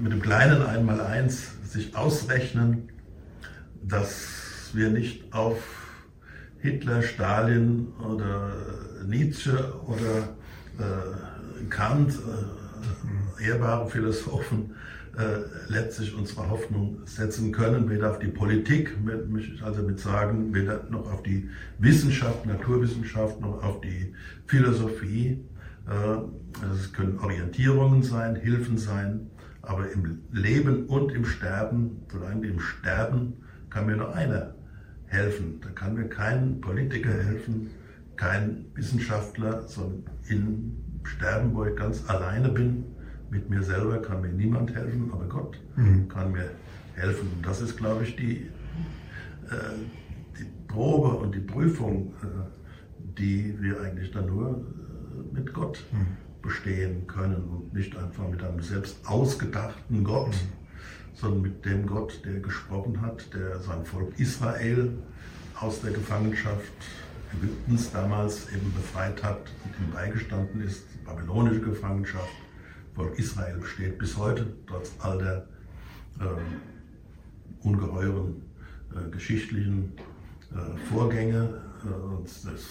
[0.00, 2.88] mit dem kleinen Einmaleins sich ausrechnen,
[3.82, 5.58] dass wir nicht auf
[6.60, 8.52] Hitler, Stalin oder
[9.04, 10.36] Nietzsche oder
[11.68, 12.14] Kant,
[13.40, 14.74] ehrbare Philosophen,
[15.68, 20.84] letztlich unsere Hoffnung setzen können, weder auf die Politik, möchte ich also mit sagen, weder
[20.90, 24.14] noch auf die Wissenschaft, Naturwissenschaft, noch auf die
[24.46, 25.44] Philosophie.
[25.86, 32.60] Äh, es können Orientierungen sein, Hilfen sein, aber im Leben und im Sterben, solange im
[32.60, 33.34] Sterben,
[33.68, 34.54] kann mir nur einer
[35.06, 35.60] helfen.
[35.60, 37.70] Da kann mir kein Politiker helfen,
[38.16, 42.84] kein Wissenschaftler, sondern im Sterben, wo ich ganz alleine bin,
[43.32, 46.06] mit mir selber kann mir niemand helfen, aber Gott mhm.
[46.08, 46.50] kann mir
[46.94, 47.30] helfen.
[47.34, 48.50] Und das ist, glaube ich, die,
[49.48, 49.56] äh,
[50.38, 56.42] die Probe und die Prüfung, äh, die wir eigentlich dann nur äh, mit Gott mhm.
[56.42, 61.14] bestehen können und nicht einfach mit einem selbst ausgedachten Gott, mhm.
[61.14, 64.92] sondern mit dem Gott, der gesprochen hat, der sein Volk Israel
[65.58, 66.72] aus der Gefangenschaft
[67.34, 72.41] Ägyptens damals eben befreit hat und ihm beigestanden ist, babylonische Gefangenschaft
[72.94, 75.46] Volk Israel besteht bis heute, trotz all der
[76.20, 78.42] äh, ungeheuren
[78.94, 79.92] äh, geschichtlichen
[80.52, 82.66] äh, Vorgänge äh, und des,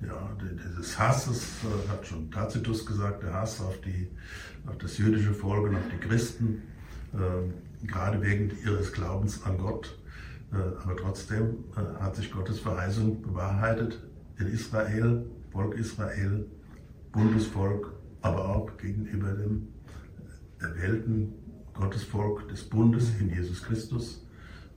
[0.00, 4.08] ja, dieses Hasses, äh, hat schon Tacitus gesagt, der Hass auf, die,
[4.66, 6.62] auf das jüdische Volk und auf die Christen,
[7.14, 9.98] äh, gerade wegen ihres Glaubens an Gott.
[10.52, 11.64] aber trotzdem
[11.98, 13.98] hat sich Gottes Verheißung bewahrheitet
[14.38, 16.44] in Israel, Volk Israel,
[17.10, 17.91] Bundesvolk
[18.22, 19.68] aber auch gegenüber dem
[20.60, 21.34] erwählten
[21.74, 24.24] Gottesvolk des Bundes in Jesus Christus,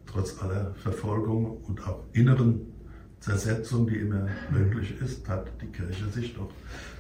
[0.06, 2.62] trotz aller Verfolgung und auch inneren
[3.20, 6.52] Zersetzung, die immer möglich ist, hat die Kirche sich doch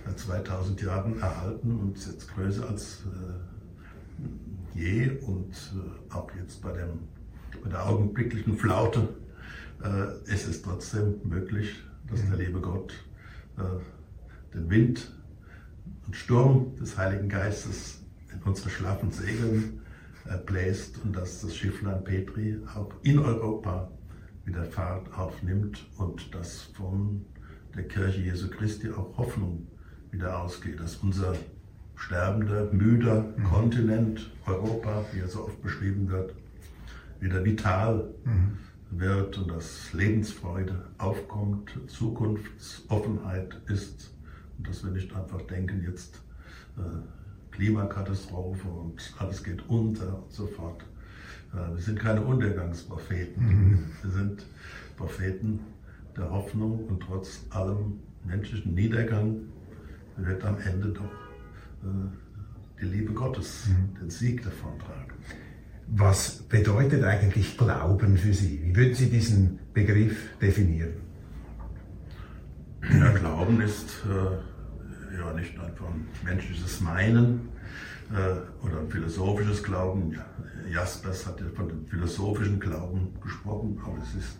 [0.05, 6.61] seit 2000 Jahren erhalten und ist jetzt größer als äh, je und äh, auch jetzt
[6.61, 6.99] bei, dem,
[7.63, 9.09] bei der augenblicklichen Flaute
[9.83, 12.93] äh, ist es trotzdem möglich, dass der liebe Gott
[13.57, 15.14] äh, den Wind
[16.05, 18.01] und Sturm des Heiligen Geistes
[18.33, 19.81] in unsere schlaffen Segeln
[20.45, 23.91] bläst und dass das Schifflein Petri auch in Europa
[24.43, 27.25] wieder Fahrt aufnimmt und dass von
[27.75, 29.67] der Kirche Jesu Christi auch Hoffnung
[30.11, 31.35] wieder ausgeht, dass unser
[31.95, 33.43] sterbender, müder mhm.
[33.43, 36.33] Kontinent Europa, wie er so oft beschrieben wird,
[37.19, 38.57] wieder vital mhm.
[38.91, 44.14] wird und dass Lebensfreude aufkommt, Zukunftsoffenheit ist
[44.57, 46.21] und dass wir nicht einfach denken, jetzt
[46.77, 46.81] äh,
[47.51, 50.83] Klimakatastrophe und alles geht unter und so fort.
[51.53, 53.45] Äh, wir sind keine Untergangspropheten.
[53.45, 53.79] Mhm.
[54.01, 54.45] Wir sind
[54.97, 55.59] Propheten
[56.15, 59.37] der Hoffnung und trotz allem menschlichen Niedergang
[60.17, 61.03] wird am Ende doch
[61.83, 63.99] äh, die Liebe Gottes mhm.
[63.99, 65.13] den Sieg davontragen.
[65.87, 68.59] Was bedeutet eigentlich Glauben für Sie?
[68.63, 70.93] Wie würden Sie diesen Begriff definieren?
[72.93, 77.49] Ja, Glauben ist äh, ja nicht einfach ein menschliches Meinen
[78.11, 80.11] äh, oder ein philosophisches Glauben.
[80.11, 80.25] Ja,
[80.71, 84.37] Jaspers hat ja von dem philosophischen Glauben gesprochen, aber es ist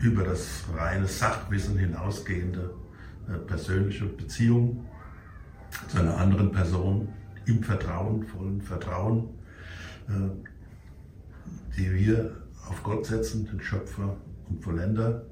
[0.00, 2.74] über das reine Sachwissen hinausgehende
[3.28, 4.86] äh, persönliche Beziehung
[5.88, 7.08] zu einer anderen Person
[7.46, 9.30] im Vertrauen, vollen Vertrauen,
[10.08, 10.12] äh,
[11.76, 12.36] die wir
[12.68, 14.16] auf Gott setzen, den Schöpfer
[14.48, 15.24] und Vollender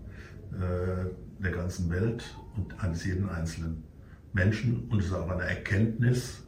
[0.52, 1.10] äh,
[1.42, 3.84] der ganzen Welt und eines jeden einzelnen
[4.32, 4.88] Menschen.
[4.88, 6.42] Und es ist auch eine Erkenntnis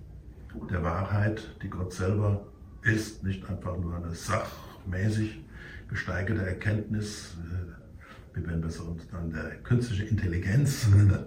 [0.70, 2.46] der Wahrheit, die Gott selber
[2.82, 5.40] ist, nicht einfach nur eine sachmäßig
[5.88, 11.18] gesteigerte Erkenntnis, äh, wie wenn wir so dann der künstliche Intelligenz mhm.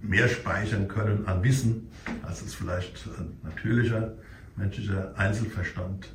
[0.00, 1.88] mehr speichern können an Wissen,
[2.22, 4.14] als es vielleicht ein natürlicher
[4.56, 6.08] menschlicher Einzelverstand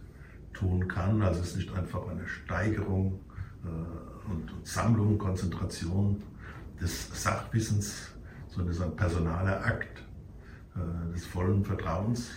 [0.54, 1.22] tun kann.
[1.22, 3.20] Also es ist nicht einfach eine Steigerung
[3.64, 6.22] äh, und Sammlung, Konzentration
[6.80, 8.10] des Sachwissens,
[8.50, 10.04] sondern es ist ein personaler Akt
[10.76, 12.32] äh, des vollen Vertrauens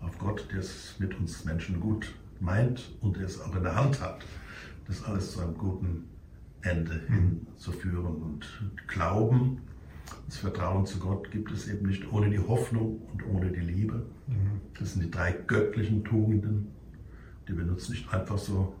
[0.00, 3.74] auf Gott, der es mit uns Menschen gut meint und der es auch in der
[3.74, 4.24] Hand hat,
[4.86, 6.08] das alles zu einem guten
[6.62, 7.46] Ende mhm.
[7.46, 8.16] hinzuführen.
[8.16, 8.46] Und
[8.86, 9.60] Glauben,
[10.26, 14.06] das Vertrauen zu Gott gibt es eben nicht ohne die Hoffnung und ohne die Liebe.
[14.26, 14.60] Mhm.
[14.78, 16.68] Das sind die drei göttlichen Tugenden,
[17.48, 18.74] die wir uns nicht einfach so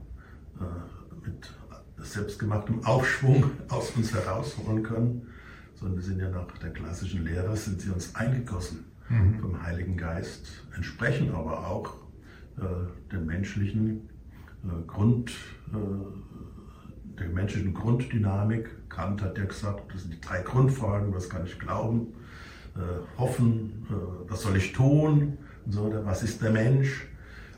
[0.58, 1.52] äh, mit
[2.02, 5.26] selbstgemachtem Aufschwung aus uns herausholen können,
[5.74, 9.40] sondern wir sind ja nach der klassischen Lehre, sind sie uns eingegossen mhm.
[9.40, 11.94] vom Heiligen Geist, entsprechen aber auch
[12.58, 12.62] äh,
[13.10, 14.08] der menschlichen
[14.64, 15.30] äh, Grund,
[15.72, 18.88] äh, der menschlichen Grunddynamik.
[18.88, 22.14] Kant hat ja gesagt, das sind die drei Grundfragen, was kann ich glauben,
[22.76, 27.06] äh, hoffen, äh, was soll ich tun, so, was ist der Mensch,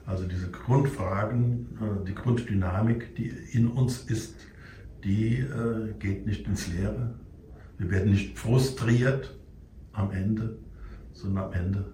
[0.06, 4.36] also diese Grundfragen, äh, die Grunddynamik, die in uns ist,
[5.04, 5.44] die
[5.98, 7.14] geht nicht ins Leere.
[7.76, 9.36] Wir werden nicht frustriert
[9.92, 10.58] am Ende,
[11.12, 11.84] sondern am Ende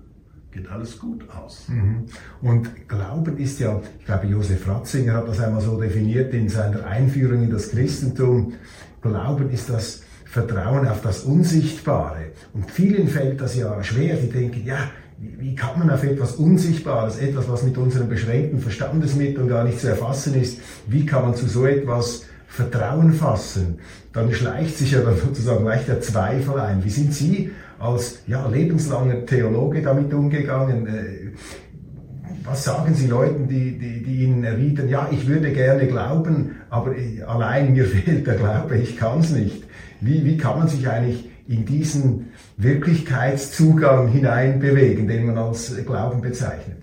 [0.51, 1.68] geht alles gut aus.
[1.68, 2.07] Mhm.
[2.40, 6.87] Und Glauben ist ja, ich glaube, Josef Ratzinger hat das einmal so definiert in seiner
[6.87, 8.55] Einführung in das Christentum.
[9.01, 12.33] Glauben ist das Vertrauen auf das Unsichtbare.
[12.53, 14.16] Und vielen fällt das ja schwer.
[14.16, 14.90] Die denken, ja,
[15.21, 19.89] wie kann man auf etwas Unsichtbares, etwas, was mit unseren beschränkten Verstandesmitteln gar nicht zu
[19.89, 23.79] erfassen ist, wie kann man zu so etwas Vertrauen fassen?
[24.13, 26.85] Dann schleicht sich ja dann sozusagen gleich der Zweifel ein.
[26.85, 27.51] Wie sind Sie
[27.81, 30.87] als ja, lebenslanger Theologe damit umgegangen?
[30.87, 31.33] Äh,
[32.45, 36.95] was sagen Sie Leuten, die, die, die Ihnen erwidern, ja, ich würde gerne glauben, aber
[37.27, 39.65] allein mir fehlt der Glaube, ich kann es nicht.
[40.01, 46.79] Wie, wie kann man sich eigentlich in diesen Wirklichkeitszugang hineinbewegen, den man als Glauben bezeichnet?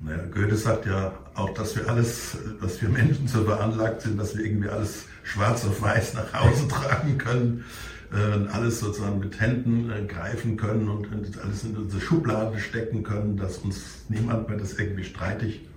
[0.00, 4.36] Naja, Goethe sagt ja auch, dass wir alles, dass wir Menschen so veranlagt sind, dass
[4.36, 7.64] wir irgendwie alles schwarz auf weiß nach Hause tragen können
[8.12, 11.08] äh, alles sozusagen mit Händen äh, greifen können und
[11.42, 15.68] alles in unsere Schublade stecken können, dass uns niemand mehr das irgendwie streitig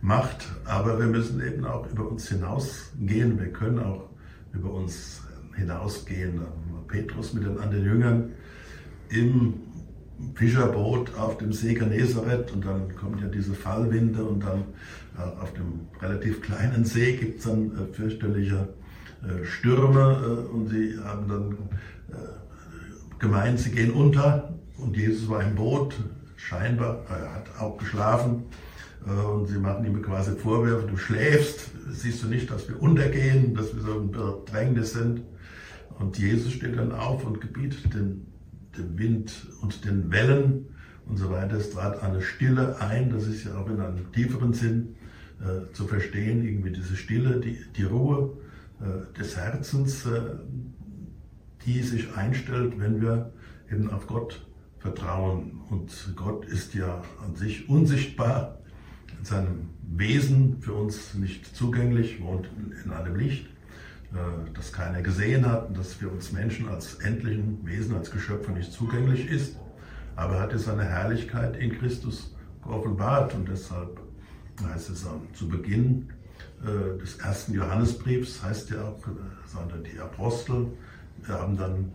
[0.00, 0.48] macht.
[0.64, 3.38] Aber wir müssen eben auch über uns hinausgehen.
[3.38, 4.08] Wir können auch
[4.52, 5.22] über uns
[5.56, 6.40] hinausgehen.
[6.88, 8.30] Petrus mit den anderen Jüngern
[9.10, 9.54] im
[10.34, 14.64] Fischerboot auf dem See Genezareth und dann kommen ja diese Fallwinde und dann
[15.16, 18.68] äh, auf dem relativ kleinen See gibt es dann äh, fürchterliche
[19.22, 21.56] äh, Stürme und sie haben dann
[23.18, 24.54] gemeint, sie gehen unter.
[24.78, 25.94] Und Jesus war im Boot,
[26.36, 28.44] scheinbar, er hat auch geschlafen.
[29.04, 33.74] Und sie machen ihm quasi Vorwürfe, du schläfst, siehst du nicht, dass wir untergehen, dass
[33.74, 35.22] wir so ein Bedrängnis sind.
[35.98, 38.26] Und Jesus steht dann auf und gebietet den,
[38.76, 39.32] den Wind
[39.62, 40.66] und den Wellen
[41.06, 41.56] und so weiter.
[41.56, 44.94] Es trat eine Stille ein, das ist ja auch in einem tieferen Sinn
[45.40, 48.36] äh, zu verstehen, irgendwie diese Stille, die, die Ruhe.
[48.80, 50.20] Äh, des Herzens, äh,
[51.66, 53.32] die sich einstellt, wenn wir
[53.70, 54.46] eben auf Gott
[54.78, 55.60] vertrauen.
[55.68, 58.58] Und Gott ist ja an sich unsichtbar,
[59.18, 62.48] in seinem Wesen für uns nicht zugänglich, wohnt
[62.84, 63.48] in einem Licht,
[64.54, 68.72] das keiner gesehen hat und das für uns Menschen als endlichen Wesen, als Geschöpfe nicht
[68.72, 69.56] zugänglich ist.
[70.16, 74.00] Aber er hat ja seine Herrlichkeit in Christus geoffenbart und deshalb
[74.62, 76.08] heißt es zu Beginn
[76.62, 78.98] äh, des ersten Johannesbriefs, heißt ja auch,
[79.46, 80.66] sondern die Apostel
[81.28, 81.92] haben dann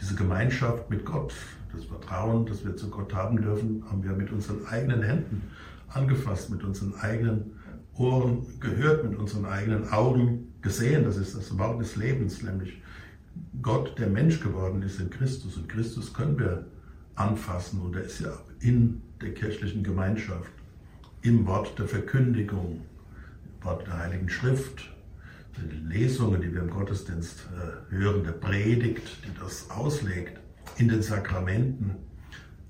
[0.00, 1.34] diese Gemeinschaft mit Gott,
[1.74, 5.42] das Vertrauen, das wir zu Gott haben dürfen, haben wir mit unseren eigenen Händen
[5.88, 7.52] angefasst, mit unseren eigenen
[7.94, 11.04] Ohren gehört, mit unseren eigenen Augen gesehen.
[11.04, 12.82] Das ist das Wort des Lebens, nämlich
[13.62, 15.56] Gott, der Mensch geworden ist in Christus.
[15.56, 16.66] Und Christus können wir
[17.14, 20.50] anfassen und er ist ja in der kirchlichen Gemeinschaft,
[21.22, 22.82] im Wort der Verkündigung,
[23.44, 24.90] im Wort der Heiligen Schrift,
[25.56, 30.38] die Lesungen, die wir im Gottesdienst äh, hören, der Predigt, die das auslegt,
[30.76, 31.96] in den Sakramenten,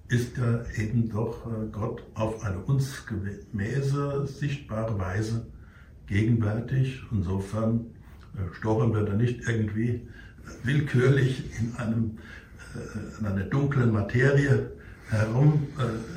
[0.08, 5.46] ist ja eben doch äh, Gott auf eine uns gemäße, sichtbare Weise
[6.06, 7.02] gegenwärtig.
[7.10, 7.86] Insofern
[8.34, 10.08] äh, stochern wir da nicht irgendwie
[10.62, 12.18] willkürlich in, einem,
[13.18, 14.70] in einer dunklen Materie
[15.10, 15.66] herum,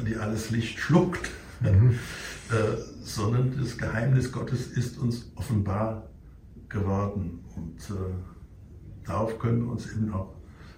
[0.06, 1.32] die alles Licht schluckt,
[1.62, 1.98] mhm.
[3.04, 6.10] sondern das Geheimnis Gottes ist uns offenbar
[6.70, 7.40] geworden.
[7.56, 10.34] Und äh, darauf können wir uns eben auch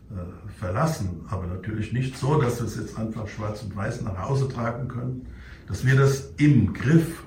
[0.09, 1.21] äh, verlassen.
[1.29, 4.87] Aber natürlich nicht so, dass wir es jetzt einfach schwarz und weiß nach Hause tragen
[4.87, 5.27] können,
[5.67, 7.23] dass wir das im Griff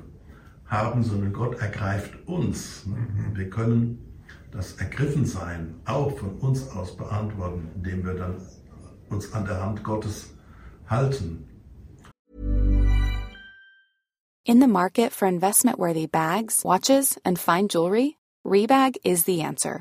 [0.67, 2.87] haben, sondern Gott ergreift uns.
[2.87, 3.37] Mhm.
[3.37, 8.37] Wir können das Ergriffensein auch von uns aus beantworten, indem wir dann
[9.11, 10.31] uns an der Hand Gottes
[10.89, 11.49] halten.
[14.47, 19.81] In the market for investment-worthy bags, watches and fine jewelry, Rebag is the answer.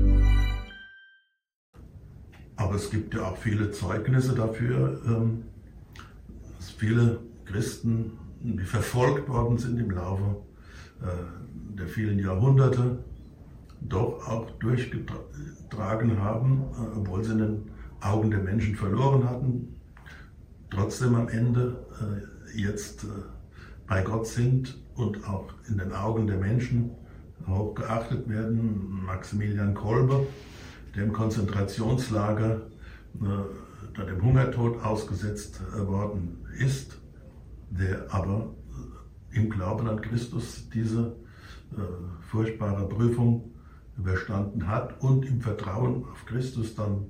[2.61, 5.45] Aber es gibt ja auch viele Zeugnisse dafür, ähm,
[6.57, 10.37] dass viele Christen, die verfolgt worden sind im Laufe
[11.01, 11.07] äh,
[11.75, 12.99] der vielen Jahrhunderte,
[13.81, 19.75] doch auch durchgetragen haben, äh, obwohl sie in den Augen der Menschen verloren hatten,
[20.69, 23.07] trotzdem am Ende äh, jetzt
[23.87, 26.91] bei Gott sind und auch in den Augen der Menschen
[27.47, 29.03] hoch geachtet werden.
[29.03, 30.27] Maximilian Kolbe,
[30.95, 32.61] der im Konzentrationslager
[33.21, 36.97] äh, dem Hungertod ausgesetzt äh, worden ist,
[37.69, 38.53] der aber
[39.33, 41.15] äh, im Glauben an Christus diese
[41.71, 41.81] äh,
[42.29, 43.51] furchtbare Prüfung
[43.97, 47.05] überstanden hat und im Vertrauen auf Christus dann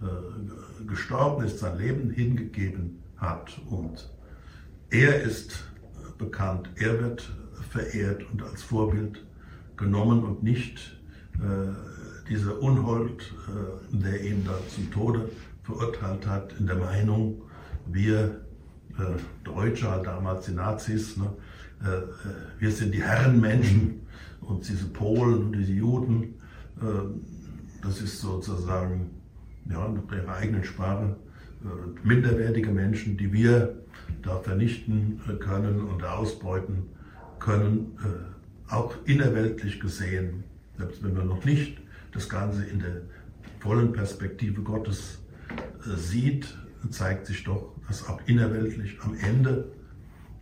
[0.00, 3.60] äh, gestorben ist, sein Leben hingegeben hat.
[3.68, 4.10] Und
[4.90, 7.32] er ist äh, bekannt, er wird
[7.70, 9.24] verehrt und als Vorbild
[9.76, 11.00] genommen und nicht
[12.32, 15.28] dieser Unhold, äh, der ihn da zum Tode
[15.64, 17.42] verurteilt hat, in der Meinung,
[17.86, 18.40] wir
[18.98, 21.30] äh, Deutsche, damals die Nazis, ne,
[21.82, 22.02] äh,
[22.58, 24.00] wir sind die Herrenmenschen
[24.40, 26.34] und diese Polen und diese Juden,
[27.80, 29.10] das ist sozusagen
[29.70, 31.14] ja, nach ihrer eigenen Sprache
[32.02, 33.76] minderwertige Menschen, die wir
[34.22, 36.88] da vernichten können und ausbeuten
[37.38, 37.96] können,
[38.68, 40.42] auch innerweltlich gesehen,
[40.76, 41.81] selbst wenn wir noch nicht
[42.12, 43.02] das Ganze in der
[43.60, 45.18] vollen Perspektive Gottes
[45.84, 46.56] äh, sieht,
[46.90, 49.72] zeigt sich doch, dass auch innerweltlich am Ende,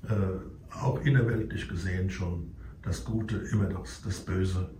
[0.09, 4.71] äh, auch innerweltlich gesehen schon, das Gute immer das, das Böse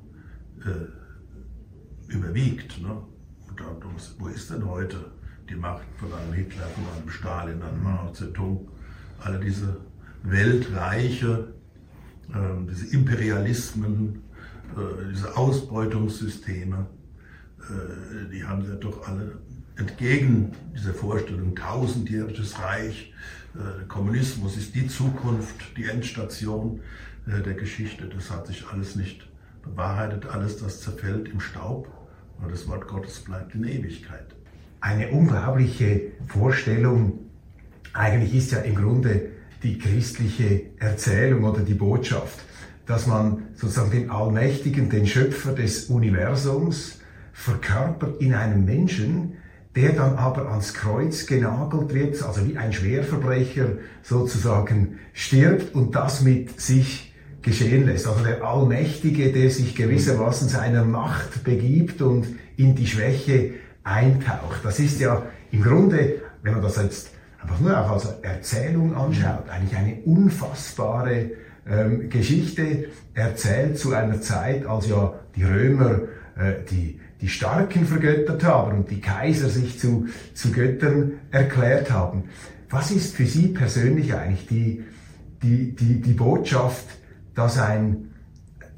[0.65, 2.81] äh, überwiegt.
[2.81, 3.03] Ne?
[3.49, 5.13] Und darum, wo ist denn heute
[5.49, 8.69] die Macht von einem Hitler, von einem Stalin, einem Mao Zedong,
[9.19, 9.81] alle diese
[10.23, 11.55] Weltreiche,
[12.31, 14.23] äh, diese Imperialismen,
[15.13, 16.87] diese Ausbeutungssysteme,
[17.61, 19.39] äh, die haben ja doch alle
[19.77, 23.13] entgegen dieser Vorstellung tausendjähriges Reich,
[23.55, 26.81] äh, Kommunismus ist die Zukunft, die Endstation
[27.27, 28.07] äh, der Geschichte.
[28.07, 29.27] Das hat sich alles nicht
[29.63, 30.27] bewahrheitet.
[30.27, 31.91] Alles, das zerfällt im Staub.
[32.39, 34.27] Aber das Wort Gottes bleibt in Ewigkeit.
[34.81, 37.19] Eine unglaubliche Vorstellung.
[37.93, 39.31] Eigentlich ist ja im Grunde
[39.63, 42.39] die christliche Erzählung oder die Botschaft,
[42.91, 46.99] dass man sozusagen den Allmächtigen, den Schöpfer des Universums,
[47.33, 49.35] verkörpert in einem Menschen,
[49.77, 53.69] der dann aber ans Kreuz genagelt wird, also wie ein Schwerverbrecher
[54.03, 58.09] sozusagen stirbt und das mit sich geschehen lässt.
[58.09, 62.27] Also der Allmächtige, der sich gewissermaßen seiner Macht begibt und
[62.57, 63.53] in die Schwäche
[63.85, 64.65] eintaucht.
[64.65, 65.23] Das ist ja
[65.53, 71.31] im Grunde, wenn man das jetzt einfach nur auch als Erzählung anschaut, eigentlich eine unfassbare
[71.69, 76.01] ähm, Geschichte erzählt zu einer Zeit, als ja die Römer
[76.37, 82.25] äh, die die Starken vergöttert haben und die Kaiser sich zu, zu Göttern erklärt haben.
[82.71, 84.85] Was ist für Sie persönlich eigentlich die,
[85.43, 86.87] die, die, die Botschaft,
[87.35, 88.13] dass ein,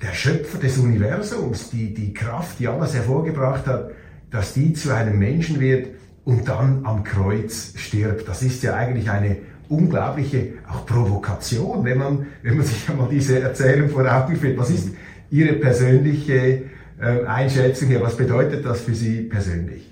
[0.00, 3.90] der Schöpfer des Universums, die, die Kraft, die alles hervorgebracht hat,
[4.30, 5.88] dass die zu einem Menschen wird
[6.24, 8.26] und dann am Kreuz stirbt.
[8.26, 9.36] Das ist ja eigentlich eine
[9.72, 14.58] unglaubliche auch Provokation, wenn man, wenn man sich einmal diese Erzählung vor Augen führt.
[14.58, 14.90] Was ist
[15.30, 16.64] Ihre persönliche
[17.02, 18.00] äh, Einschätzung hier.
[18.00, 19.90] Was bedeutet das für Sie persönlich?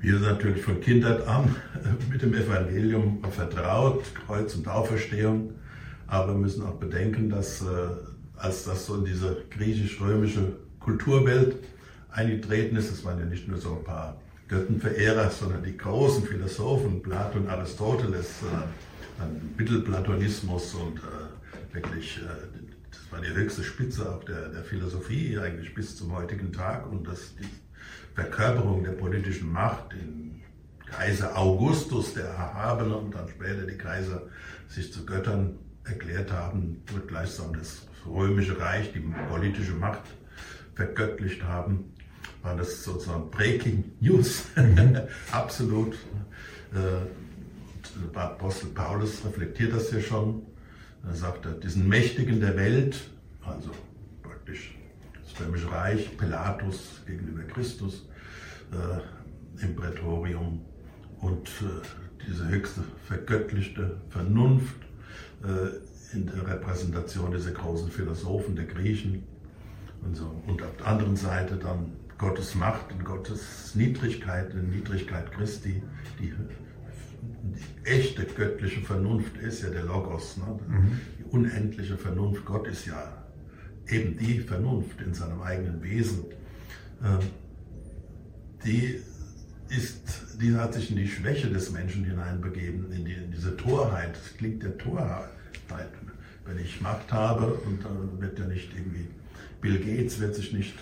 [0.00, 1.56] Wir sind natürlich von Kindheit an
[2.10, 5.52] mit dem Evangelium vertraut, Kreuz und Auferstehung,
[6.06, 7.64] aber wir müssen auch bedenken, dass äh,
[8.36, 11.56] als das so in diese griechisch-römische Kulturwelt
[12.10, 17.02] eingetreten ist, das waren ja nicht nur so ein paar Göttenverehrer, sondern die großen Philosophen,
[17.02, 19.24] Platon, Aristoteles, äh,
[19.56, 21.00] Mittelplatonismus und
[21.72, 22.20] wirklich
[23.12, 27.36] war die höchste Spitze auch der, der Philosophie eigentlich bis zum heutigen Tag und das,
[27.36, 27.46] die
[28.14, 30.40] Verkörperung der politischen Macht in
[30.86, 34.22] Kaiser Augustus, der Erhabene und dann später die Kaiser
[34.66, 40.02] sich zu Göttern erklärt haben, wird gleichsam das römische Reich, die politische Macht
[40.74, 41.92] vergöttlicht haben,
[42.42, 44.98] war das sozusagen Breaking News, mhm.
[45.32, 45.94] absolut.
[46.74, 47.06] Äh,
[48.14, 50.42] Apostel Paulus reflektiert das ja schon
[51.06, 52.96] er sagt er, diesen Mächtigen der Welt,
[53.44, 53.70] also
[54.22, 54.74] praktisch
[55.22, 58.06] das Römische Reich, Pilatus gegenüber Christus
[58.72, 60.60] äh, im Prätorium
[61.20, 64.76] und äh, diese höchste vergöttlichte Vernunft
[65.42, 69.24] äh, in der Repräsentation dieser großen Philosophen der Griechen
[70.02, 70.30] und so.
[70.46, 71.92] Und auf der anderen Seite dann
[72.22, 75.82] Gottes Macht und Gottes Niedrigkeit, die Niedrigkeit Christi,
[76.20, 76.32] die
[77.42, 80.58] die echte göttliche Vernunft ist ja der Logos, ne?
[80.68, 81.00] Mhm.
[81.18, 82.44] die unendliche Vernunft.
[82.44, 83.24] Gott ist ja
[83.88, 86.26] eben die Vernunft in seinem eigenen Wesen.
[87.02, 87.18] Ähm,
[88.64, 89.00] die,
[89.68, 94.14] ist, die hat sich in die Schwäche des Menschen hineinbegeben, in, die, in diese Torheit.
[94.14, 95.28] Das klingt der Torheit.
[96.44, 99.08] Wenn ich Macht habe und dann wird ja nicht irgendwie,
[99.60, 100.74] Bill Gates wird sich nicht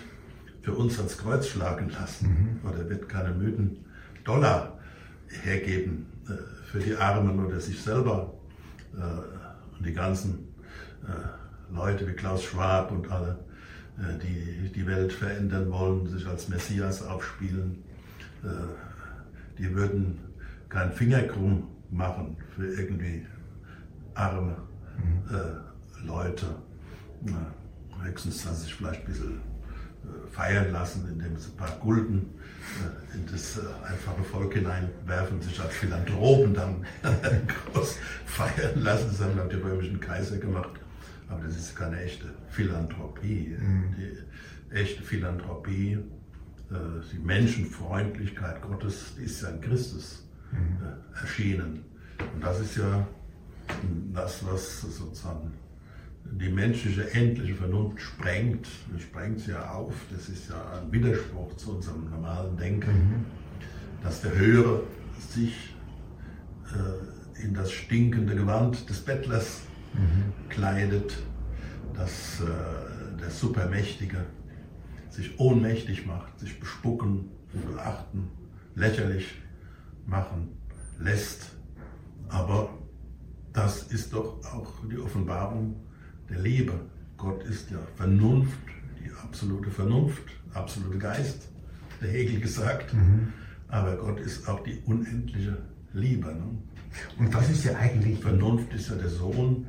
[0.61, 2.69] für uns ans Kreuz schlagen lassen mhm.
[2.69, 3.85] oder wird keine müden
[4.23, 4.77] Dollar
[5.43, 6.33] hergeben äh,
[6.65, 8.33] für die Armen oder sich selber
[8.93, 10.47] äh, und die ganzen
[11.03, 13.39] äh, Leute wie Klaus Schwab und alle,
[14.23, 17.81] die die Welt verändern wollen, sich als Messias aufspielen,
[19.57, 20.19] die würden
[20.67, 23.25] keinen Finger krumm machen für irgendwie
[24.15, 24.57] arme
[24.97, 26.07] mhm.
[26.07, 26.45] Leute.
[28.03, 29.50] höchstens, dass sich vielleicht ein bisschen
[30.31, 32.29] feiern lassen, indem sie ein paar Gulden
[32.79, 36.85] äh, in das äh, einfache Volk hineinwerfen, sich als Philanthropen dann
[37.73, 39.07] groß feiern lassen.
[39.09, 40.79] Das haben die römischen Kaiser gemacht.
[41.27, 43.55] Aber das ist keine echte Philanthropie.
[43.57, 43.95] Mhm.
[43.97, 45.93] Die echte Philanthropie,
[46.71, 46.75] äh,
[47.11, 50.77] die Menschenfreundlichkeit Gottes, die ist ja in Christus mhm.
[51.19, 51.83] erschienen.
[52.33, 53.07] Und das ist ja
[54.13, 55.53] das, was sozusagen
[56.25, 58.67] die menschliche endliche Vernunft sprengt,
[58.99, 63.25] sprengt sie ja auf, das ist ja ein Widerspruch zu unserem normalen Denken, mhm.
[64.03, 64.83] dass der Höhere
[65.29, 65.75] sich
[66.73, 69.61] äh, in das stinkende Gewand des Bettlers
[69.93, 70.49] mhm.
[70.49, 71.17] kleidet,
[71.93, 74.25] dass äh, der Supermächtige
[75.09, 78.29] sich ohnmächtig macht, sich bespucken, verachten,
[78.75, 79.35] lächerlich
[80.05, 80.57] machen
[80.99, 81.51] lässt.
[82.29, 82.69] Aber
[83.51, 85.75] das ist doch auch die Offenbarung
[86.31, 86.73] der Liebe.
[87.17, 88.59] Gott ist ja Vernunft,
[88.99, 90.23] die absolute Vernunft,
[90.53, 91.49] absolute Geist,
[92.01, 92.93] der Hegel gesagt.
[92.93, 93.33] Mhm.
[93.67, 95.57] Aber Gott ist auch die unendliche
[95.93, 96.27] Liebe.
[96.27, 96.57] Ne?
[97.19, 98.19] Und was ist ja eigentlich?
[98.19, 99.67] Vernunft ist ja der Sohn,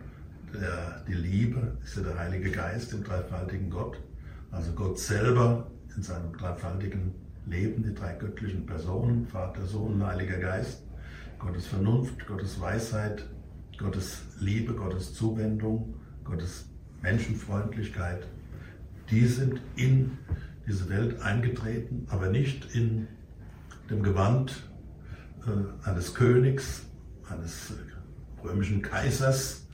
[0.52, 3.98] der, die Liebe ist ja der Heilige Geist im dreifaltigen Gott.
[4.50, 7.14] Also Gott selber in seinem dreifaltigen
[7.46, 10.82] leben, die drei göttlichen Personen, Vater, Sohn, Heiliger Geist,
[11.38, 13.26] Gottes Vernunft, Gottes Weisheit,
[13.78, 15.94] Gottes Liebe, Gottes Zuwendung,
[16.32, 16.64] Gottes
[17.02, 18.26] Menschenfreundlichkeit,
[19.10, 20.16] die sind in
[20.66, 23.06] diese Welt eingetreten, aber nicht in
[23.90, 24.66] dem Gewand
[25.46, 26.86] äh, eines Königs,
[27.28, 27.74] eines
[28.42, 29.68] römischen Kaisers,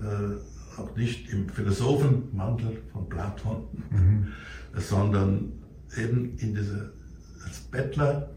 [0.00, 4.28] äh, auch nicht im Philosophenmantel von Platon, mhm.
[4.74, 5.52] sondern
[5.98, 6.94] eben in diese,
[7.44, 8.30] als Bettler,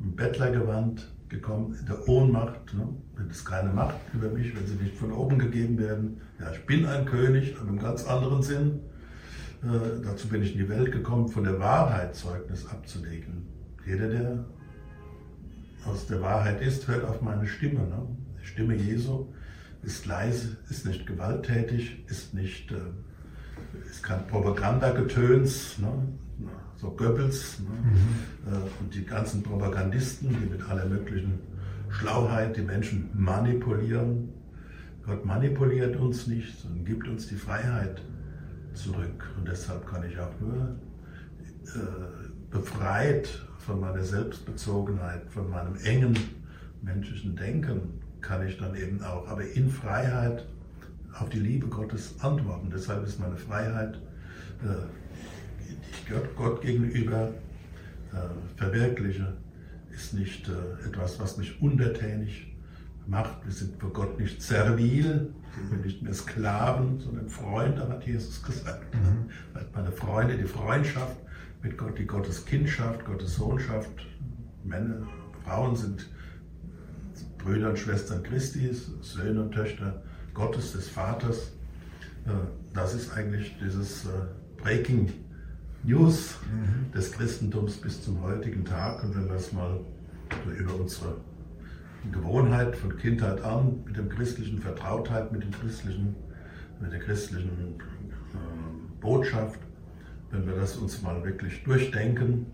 [0.00, 2.74] im Bettlergewand gekommen, in der Ohnmacht.
[2.74, 2.88] Ne?
[3.16, 6.20] Wenn es keine Macht über mich, wenn sie nicht von oben gegeben werden.
[6.40, 8.80] Ja, ich bin ein König, aber im ganz anderen Sinn.
[9.62, 13.46] Äh, dazu bin ich in die Welt gekommen, von der Wahrheit Zeugnis abzulegen.
[13.86, 14.44] Jeder, der
[15.86, 17.80] aus der Wahrheit ist, hört auf meine Stimme.
[17.80, 18.06] Ne?
[18.42, 19.26] Die Stimme Jesu
[19.82, 22.76] ist leise, ist nicht gewalttätig, ist nicht, äh,
[23.88, 26.08] ist kein Propagandagetöns, ne?
[26.76, 27.68] so Goebbels ne?
[27.68, 28.52] mhm.
[28.52, 31.38] äh, und die ganzen Propagandisten, die mit aller möglichen
[31.94, 34.30] Schlauheit die Menschen manipulieren.
[35.06, 38.02] Gott manipuliert uns nicht, sondern gibt uns die Freiheit
[38.72, 39.30] zurück.
[39.36, 40.76] Und deshalb kann ich auch nur
[41.66, 43.28] äh, befreit
[43.58, 46.16] von meiner Selbstbezogenheit, von meinem engen
[46.82, 50.46] menschlichen Denken, kann ich dann eben auch, aber in Freiheit
[51.18, 52.70] auf die Liebe Gottes antworten.
[52.72, 53.96] Deshalb ist meine Freiheit,
[54.62, 54.86] äh,
[55.60, 57.28] die ich Gott, Gott gegenüber
[58.12, 59.32] äh, verwirkliche,
[59.94, 62.54] ist nicht äh, etwas, was mich untertänig
[63.06, 63.44] macht.
[63.44, 68.42] Wir sind vor Gott nicht servil, sind wir nicht mehr Sklaven, sondern Freunde, hat Jesus
[68.42, 68.94] gesagt.
[68.94, 69.30] Mhm.
[69.74, 71.16] Meine Freunde, die Freundschaft
[71.62, 74.06] mit Gott, die Gottes Kindschaft, Gottes Sohnschaft.
[74.64, 75.06] Männer,
[75.44, 76.08] Frauen sind
[77.38, 78.70] Brüder und Schwestern Christi,
[79.02, 81.52] Söhne und Töchter Gottes, des Vaters.
[82.26, 82.30] Äh,
[82.72, 84.08] das ist eigentlich dieses äh,
[84.56, 85.12] Breaking
[85.84, 86.90] News mhm.
[86.92, 89.04] des Christentums bis zum heutigen Tag.
[89.04, 89.80] Und wenn wir es mal
[90.58, 91.16] über unsere
[92.10, 96.16] Gewohnheit von Kindheit an mit dem christlichen Vertrautheit, mit dem christlichen,
[96.80, 99.60] mit der christlichen äh, Botschaft,
[100.30, 102.46] wenn wir das uns mal wirklich durchdenken,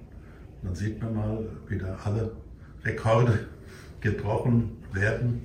[0.62, 2.32] dann sieht man mal, wie da alle
[2.84, 3.46] Rekorde
[4.00, 5.42] gebrochen werden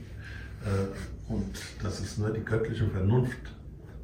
[0.64, 3.56] äh, und dass es nur die göttliche Vernunft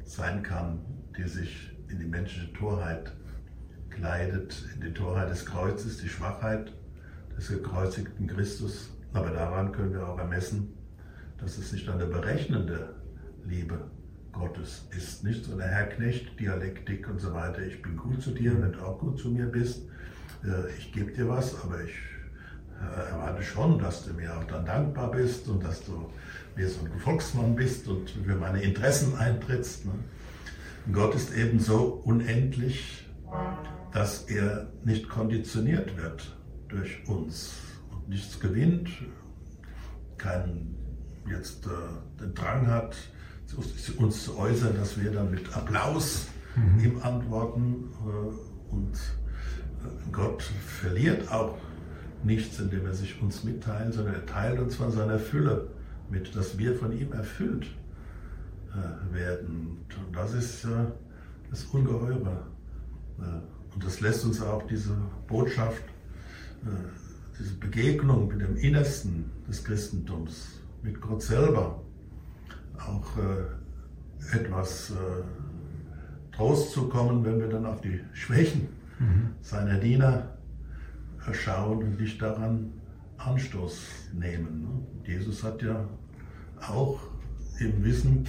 [0.04, 0.78] sein kann,
[1.16, 3.12] die sich in die menschliche Torheit
[3.96, 6.72] kleidet, in die Torheit des Kreuzes, die Schwachheit
[7.36, 10.72] des gekreuzigten Christus aber daran können wir auch ermessen,
[11.38, 12.94] dass es nicht eine berechnende
[13.44, 13.78] Liebe
[14.32, 15.24] Gottes ist.
[15.24, 17.60] Nicht so eine Herr Knecht, Dialektik und so weiter.
[17.62, 19.82] Ich bin gut zu dir, wenn du auch gut zu mir bist.
[20.44, 21.94] Äh, ich gebe dir was, aber ich
[22.80, 26.10] äh, erwarte schon, dass du mir auch dann dankbar bist und dass du
[26.56, 29.84] mir so ein Volksmann bist und für meine Interessen eintrittst.
[29.84, 29.92] Ne?
[30.90, 33.06] Gott ist eben so unendlich,
[33.92, 36.36] dass er nicht konditioniert wird
[36.68, 37.54] durch uns
[38.08, 38.88] nichts gewinnt,
[40.16, 40.76] keinen
[41.28, 42.96] jetzt äh, den Drang hat,
[43.98, 46.26] uns zu äußern, dass wir dann mit Applaus
[46.56, 46.84] mhm.
[46.84, 47.90] ihm antworten.
[48.00, 51.58] Äh, und äh, Gott verliert auch
[52.24, 55.68] nichts, indem er sich uns mitteilt, sondern er teilt uns von seiner Fülle
[56.10, 57.66] mit, dass wir von ihm erfüllt
[58.72, 59.84] äh, werden.
[60.06, 60.86] Und das ist äh,
[61.50, 62.46] das Ungeheure.
[63.72, 64.96] Äh, und das lässt uns auch diese
[65.26, 65.82] Botschaft
[67.38, 71.82] diese Begegnung mit dem Innersten des Christentums, mit Gott selber,
[72.78, 74.94] auch äh, etwas äh,
[76.36, 78.68] Trost zu kommen, wenn wir dann auf die Schwächen
[78.98, 79.30] mhm.
[79.40, 80.38] seiner Diener
[81.32, 82.72] schauen und nicht daran
[83.18, 83.80] Anstoß
[84.12, 84.62] nehmen.
[84.62, 85.14] Ne?
[85.14, 85.88] Jesus hat ja
[86.60, 87.00] auch
[87.58, 88.24] im Wissen,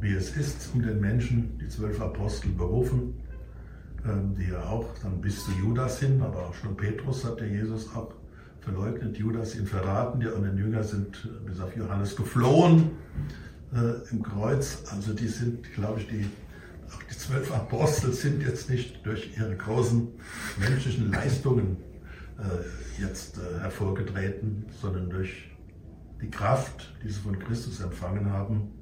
[0.00, 3.14] wie es ist, um den Menschen, die zwölf Apostel berufen,
[4.38, 7.94] die ja auch dann bis zu Judas hin, aber auch schon Petrus hat der Jesus
[7.94, 8.12] auch
[8.66, 12.90] verleugnet, Judas ihn verraten, die anderen Jünger sind äh, bis auf Johannes geflohen
[13.72, 14.82] äh, im Kreuz.
[14.90, 16.26] Also die sind, glaube ich, die,
[16.92, 20.08] auch die zwölf Apostel sind jetzt nicht durch ihre großen
[20.58, 21.76] menschlichen Leistungen
[22.38, 25.48] äh, jetzt äh, hervorgetreten, sondern durch
[26.20, 28.72] die Kraft, die sie von Christus empfangen haben,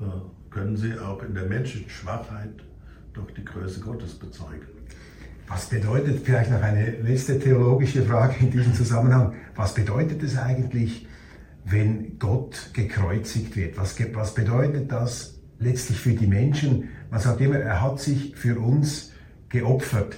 [0.00, 0.04] äh,
[0.50, 2.64] können sie auch in der menschlichen Schwachheit
[3.16, 4.66] doch die Größe Gottes bezeugen.
[5.48, 11.06] Was bedeutet, vielleicht noch eine letzte theologische Frage in diesem Zusammenhang, was bedeutet es eigentlich,
[11.64, 13.76] wenn Gott gekreuzigt wird?
[13.76, 16.88] Was, was bedeutet das letztlich für die Menschen?
[17.10, 19.12] Man sagt immer, er hat sich für uns
[19.48, 20.16] geopfert.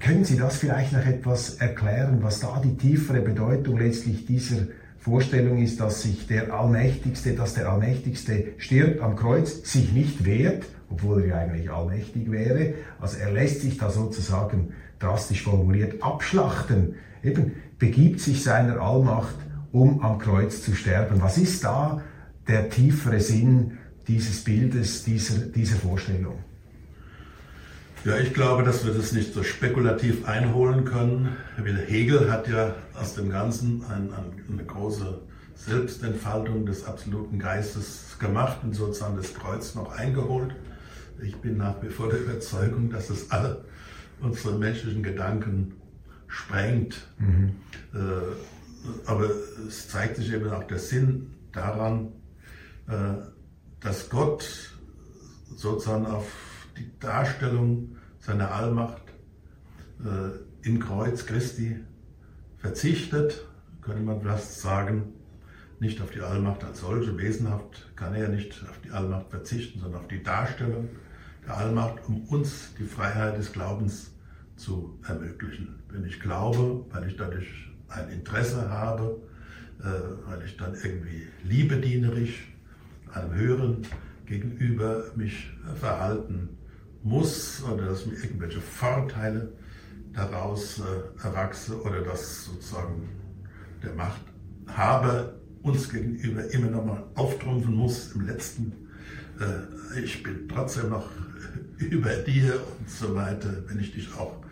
[0.00, 4.66] Können Sie das vielleicht noch etwas erklären, was da die tiefere Bedeutung letztlich dieser
[5.04, 10.64] Vorstellung ist, dass sich der Allmächtigste, dass der Allmächtigste stirbt am Kreuz, sich nicht wehrt,
[10.88, 12.72] obwohl er ja eigentlich allmächtig wäre.
[12.98, 19.36] Also er lässt sich da sozusagen drastisch formuliert abschlachten, eben begibt sich seiner Allmacht,
[19.72, 21.20] um am Kreuz zu sterben.
[21.20, 22.00] Was ist da
[22.48, 23.72] der tiefere Sinn
[24.08, 26.36] dieses Bildes, dieser, dieser Vorstellung?
[28.04, 31.38] Ja, ich glaube, dass wir das nicht so spekulativ einholen können.
[31.86, 35.22] Hegel hat ja aus dem Ganzen ein, ein, eine große
[35.54, 40.54] Selbstentfaltung des absoluten Geistes gemacht und sozusagen das Kreuz noch eingeholt.
[41.22, 43.64] Ich bin nach wie vor der Überzeugung, dass es alle
[44.20, 45.72] unsere menschlichen Gedanken
[46.26, 47.08] sprengt.
[47.18, 47.56] Mhm.
[47.94, 49.30] Äh, aber
[49.66, 52.12] es zeigt sich eben auch der Sinn daran,
[52.86, 53.14] äh,
[53.80, 54.46] dass Gott
[55.56, 56.26] sozusagen auf
[56.76, 59.02] die Darstellung seiner Allmacht
[60.04, 61.76] äh, im Kreuz Christi
[62.58, 63.46] verzichtet,
[63.82, 65.12] könnte man fast sagen,
[65.80, 70.00] nicht auf die Allmacht als solche, wesenhaft kann er nicht auf die Allmacht verzichten, sondern
[70.00, 70.88] auf die Darstellung
[71.46, 74.12] der Allmacht, um uns die Freiheit des Glaubens
[74.56, 75.82] zu ermöglichen.
[75.90, 79.20] Wenn ich glaube, weil ich dadurch ein Interesse habe,
[79.80, 82.48] äh, weil ich dann irgendwie liebedienerisch
[83.12, 83.82] einem Höheren
[84.26, 86.56] gegenüber mich verhalten
[87.04, 89.52] muss oder dass mir irgendwelche Vorteile
[90.14, 93.08] daraus äh, erwachse oder dass sozusagen
[93.82, 98.72] der Machthaber uns gegenüber immer noch mal auftrumpfen muss im letzten,
[99.38, 101.08] äh, ich bin trotzdem noch
[101.78, 104.42] über dir und so weiter, wenn ich dich auch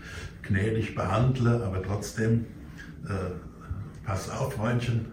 [0.42, 2.46] gnädig behandle, aber trotzdem,
[3.04, 3.32] äh,
[4.04, 5.06] pass auf, Freundchen,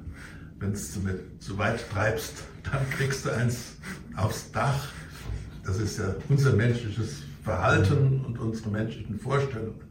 [0.60, 1.02] wenn es zu,
[1.40, 3.78] zu weit treibst, dann kriegst du eins
[4.18, 4.90] aufs Dach.
[5.64, 9.82] Das ist ja unser menschliches Verhalten und unsere menschlichen Vorstellungen.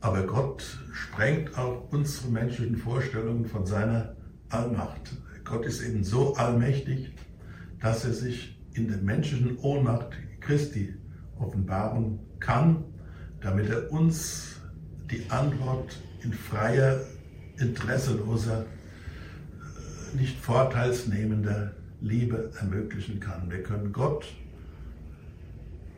[0.00, 4.16] Aber Gott sprengt auch unsere menschlichen Vorstellungen von seiner
[4.48, 5.16] Allmacht.
[5.44, 7.12] Gott ist eben so allmächtig,
[7.80, 10.94] dass er sich in der menschlichen Ohnmacht Christi
[11.38, 12.84] offenbaren kann,
[13.40, 14.60] damit er uns
[15.10, 17.00] die Antwort in freier,
[17.58, 18.64] interesseloser,
[20.14, 23.50] nicht vorteilsnehmender Liebe ermöglichen kann.
[23.50, 24.26] Wir können Gott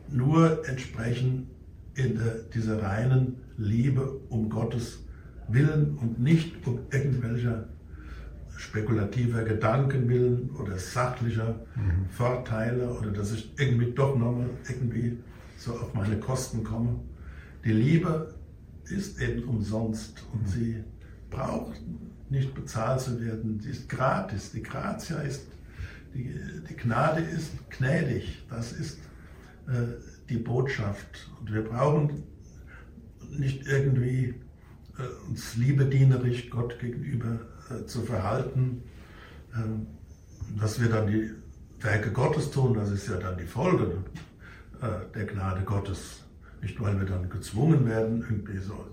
[0.09, 1.49] nur entsprechen
[1.95, 4.99] in der, dieser reinen Liebe um Gottes
[5.47, 7.67] Willen und nicht um irgendwelcher
[8.57, 12.09] spekulativer Gedanken willen oder sachlicher mhm.
[12.09, 15.17] Vorteile oder dass ich irgendwie doch nochmal irgendwie
[15.57, 16.99] so auf meine Kosten komme.
[17.65, 18.33] Die Liebe
[18.85, 20.47] ist eben umsonst und mhm.
[20.47, 20.83] sie
[21.29, 21.81] braucht
[22.29, 23.59] nicht bezahlt zu werden.
[23.61, 24.51] Sie ist gratis.
[24.51, 25.45] Die Gratia ist,
[26.13, 26.33] die,
[26.69, 28.43] die Gnade ist gnädig.
[28.49, 28.99] Das ist
[30.29, 31.31] die Botschaft.
[31.39, 32.23] Und wir brauchen
[33.29, 34.35] nicht irgendwie
[34.97, 37.39] äh, uns liebedienerisch Gott gegenüber
[37.69, 38.83] äh, zu verhalten,
[39.53, 41.31] äh, dass wir dann die
[41.81, 44.03] Werke Gottes tun, das ist ja dann die Folge
[44.81, 46.23] äh, der Gnade Gottes.
[46.61, 48.87] Nicht, weil wir dann gezwungen werden, irgendwie so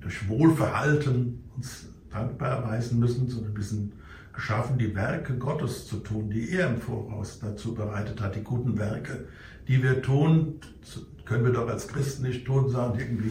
[0.00, 3.92] durch Wohlverhalten uns dankbar erweisen müssen, sondern wir sind
[4.32, 8.78] geschaffen, die Werke Gottes zu tun, die er im Voraus dazu bereitet hat, die guten
[8.78, 9.26] Werke,
[9.70, 10.56] die wir tun,
[11.24, 13.30] können wir doch als Christen nicht tun, sagen irgendwie,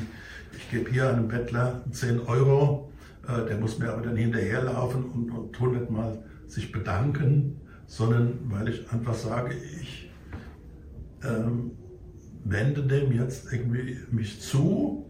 [0.55, 2.89] ich gebe hier einem Bettler 10 Euro,
[3.27, 8.89] äh, der muss mir aber dann hinterherlaufen und, und hundertmal sich bedanken, sondern weil ich
[8.89, 10.09] einfach sage, ich
[11.25, 11.71] ähm,
[12.45, 15.05] wende dem jetzt irgendwie mich zu,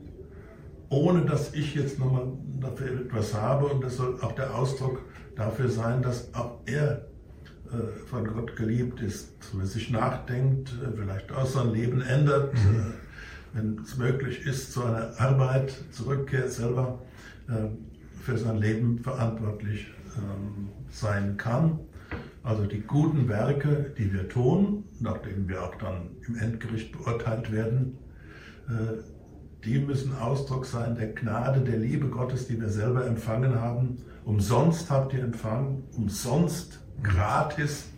[0.90, 2.26] ohne dass ich jetzt nochmal
[2.60, 3.68] dafür etwas habe.
[3.68, 5.04] Und das soll auch der Ausdruck
[5.36, 7.09] dafür sein, dass auch er
[8.08, 12.80] von Gott geliebt ist, wenn sich nachdenkt, äh, vielleicht auch sein Leben ändert, mhm.
[12.80, 12.94] Äh,
[13.54, 17.02] wenn es möglich ist, zu einer Arbeit zurückkehrt, selber
[18.22, 21.80] für sein Leben verantwortlich ähm, sein kann.
[22.44, 27.98] Also die guten Werke, die wir tun, nachdem wir auch dann im Endgericht beurteilt werden,
[29.66, 33.98] die müssen Ausdruck sein der Gnade, der Liebe Gottes, die wir selber empfangen haben.
[34.26, 37.90] Umsonst habt ihr empfangen, umsonst, gratis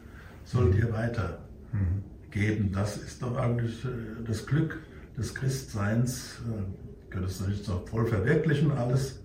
[0.46, 2.72] sollt ihr weitergeben.
[2.72, 3.90] Das ist doch eigentlich äh,
[4.26, 4.80] das Glück
[5.18, 6.42] des Christseins.
[6.48, 9.20] Äh, können es nicht so voll verwirklichen alles,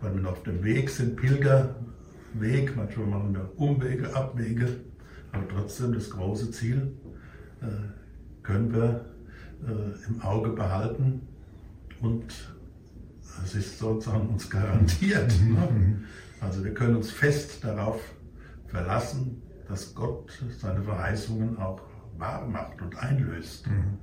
[0.00, 4.66] weil wir auf dem Weg sind, Pilgerweg, manchmal machen wir Umwege, Abwege,
[5.30, 6.92] aber trotzdem das große Ziel
[7.62, 7.66] äh,
[8.42, 9.04] können wir
[10.08, 11.20] im Auge behalten
[12.00, 12.32] und
[13.44, 15.30] es ist sozusagen uns garantiert.
[15.40, 15.52] Mhm.
[15.52, 16.02] Ne?
[16.40, 18.00] Also wir können uns fest darauf
[18.70, 21.80] verlassen, dass Gott seine Verheißungen auch
[22.18, 23.66] wahr macht und einlöst.
[23.66, 23.98] Mhm.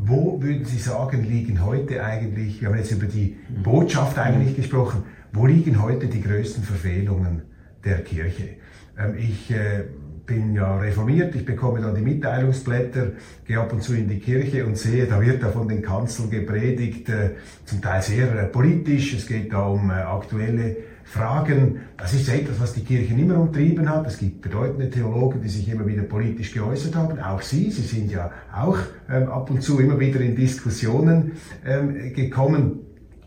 [0.00, 5.02] wo würden Sie sagen, liegen heute eigentlich, wir haben jetzt über die Botschaft eigentlich gesprochen,
[5.32, 7.42] wo liegen heute die größten Verfehlungen
[7.84, 8.58] der Kirche?
[8.96, 9.84] Ähm, ich äh,
[10.24, 13.12] bin ja reformiert, ich bekomme dann die Mitteilungsblätter,
[13.44, 16.30] gehe ab und zu in die Kirche und sehe, da wird da von den Kanzeln
[16.30, 17.30] gepredigt, äh,
[17.64, 20.76] zum Teil sehr äh, politisch, es geht da um aktuelle
[21.08, 21.80] Fragen.
[21.96, 24.06] Das ist etwas, was die Kirche immer umtrieben hat.
[24.06, 27.18] Es gibt bedeutende Theologen, die sich immer wieder politisch geäußert haben.
[27.18, 28.76] Auch Sie, Sie sind ja auch
[29.10, 31.32] ähm, ab und zu immer wieder in Diskussionen
[31.64, 32.80] ähm, gekommen.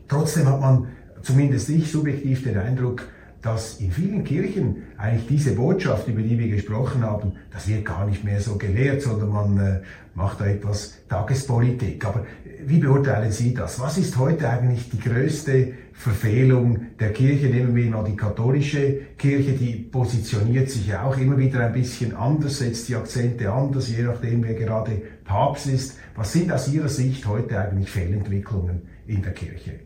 [0.07, 0.89] Trotzdem hat man,
[1.23, 3.03] zumindest ich subjektiv, den Eindruck,
[3.41, 8.05] dass in vielen Kirchen eigentlich diese Botschaft, über die wir gesprochen haben, das wird gar
[8.05, 9.81] nicht mehr so gelehrt, sondern man äh,
[10.13, 12.05] macht da etwas Tagespolitik.
[12.05, 12.25] Aber
[12.65, 13.79] wie beurteilen Sie das?
[13.79, 17.47] Was ist heute eigentlich die größte Verfehlung der Kirche?
[17.47, 22.15] Nehmen wir mal die katholische Kirche, die positioniert sich ja auch immer wieder ein bisschen
[22.15, 25.97] anders, setzt die Akzente anders, je nachdem, wer gerade Papst ist.
[26.15, 29.79] Was sind aus Ihrer Sicht heute eigentlich Fehlentwicklungen in der Kirche?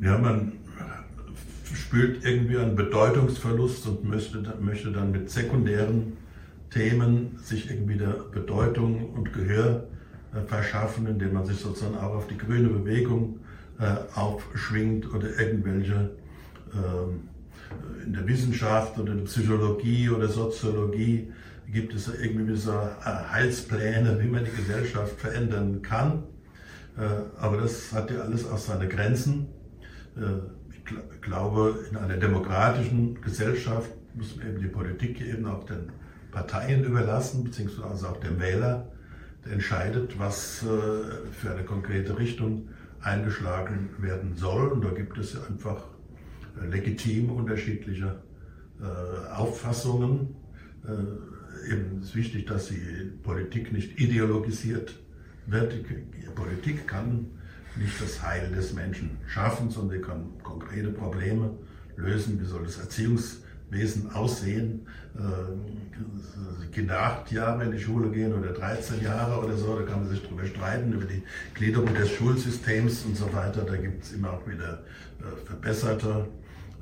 [0.00, 0.52] Ja, man
[1.74, 6.14] spürt irgendwie einen Bedeutungsverlust und möchte, möchte dann mit sekundären
[6.70, 9.88] Themen sich irgendwie der Bedeutung und Gehör
[10.46, 13.40] verschaffen, indem man sich sozusagen auch auf die grüne Bewegung
[13.78, 16.10] äh, aufschwingt oder irgendwelche
[16.72, 21.32] äh, in der Wissenschaft oder in der Psychologie oder Soziologie
[21.66, 26.24] gibt es irgendwie so Heilspläne, wie man die Gesellschaft verändern kann.
[27.38, 29.46] Aber das hat ja alles auch seine Grenzen.
[30.70, 35.90] Ich glaube, in einer demokratischen Gesellschaft muss man eben die Politik eben auch den
[36.30, 38.91] Parteien überlassen, beziehungsweise auch dem Wähler,
[39.50, 40.66] entscheidet, was äh,
[41.32, 42.68] für eine konkrete Richtung
[43.00, 44.68] eingeschlagen werden soll.
[44.68, 45.82] Und da gibt es einfach
[46.60, 48.22] äh, legitim unterschiedliche
[48.80, 50.36] äh, Auffassungen.
[51.70, 54.98] Eben ist wichtig, dass die Politik nicht ideologisiert
[55.46, 55.72] wird.
[55.72, 57.26] Die Politik kann
[57.76, 61.52] nicht das Heil des Menschen schaffen, sondern sie kann konkrete Probleme
[61.94, 62.40] lösen.
[62.40, 63.41] Wie soll das Erziehungs
[63.72, 64.86] Wesen aussehen.
[65.16, 70.00] Äh, Kinder acht Jahre in die Schule gehen oder 13 Jahre oder so, da kann
[70.00, 71.22] man sich darüber streiten, über die
[71.54, 73.62] Gliederung des Schulsystems und so weiter.
[73.62, 74.82] Da gibt es immer auch wieder
[75.20, 76.26] äh, verbesserte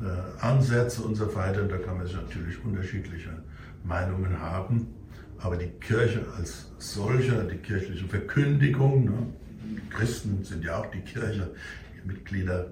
[0.01, 1.65] äh, Ansätze und so weiter.
[1.65, 3.31] Da kann man sich natürlich unterschiedliche
[3.85, 4.89] Meinungen haben.
[5.39, 9.27] Aber die Kirche als solche, die kirchliche Verkündigung, ne?
[9.91, 11.51] Christen sind ja auch die Kirche,
[11.95, 12.67] die Mitglieder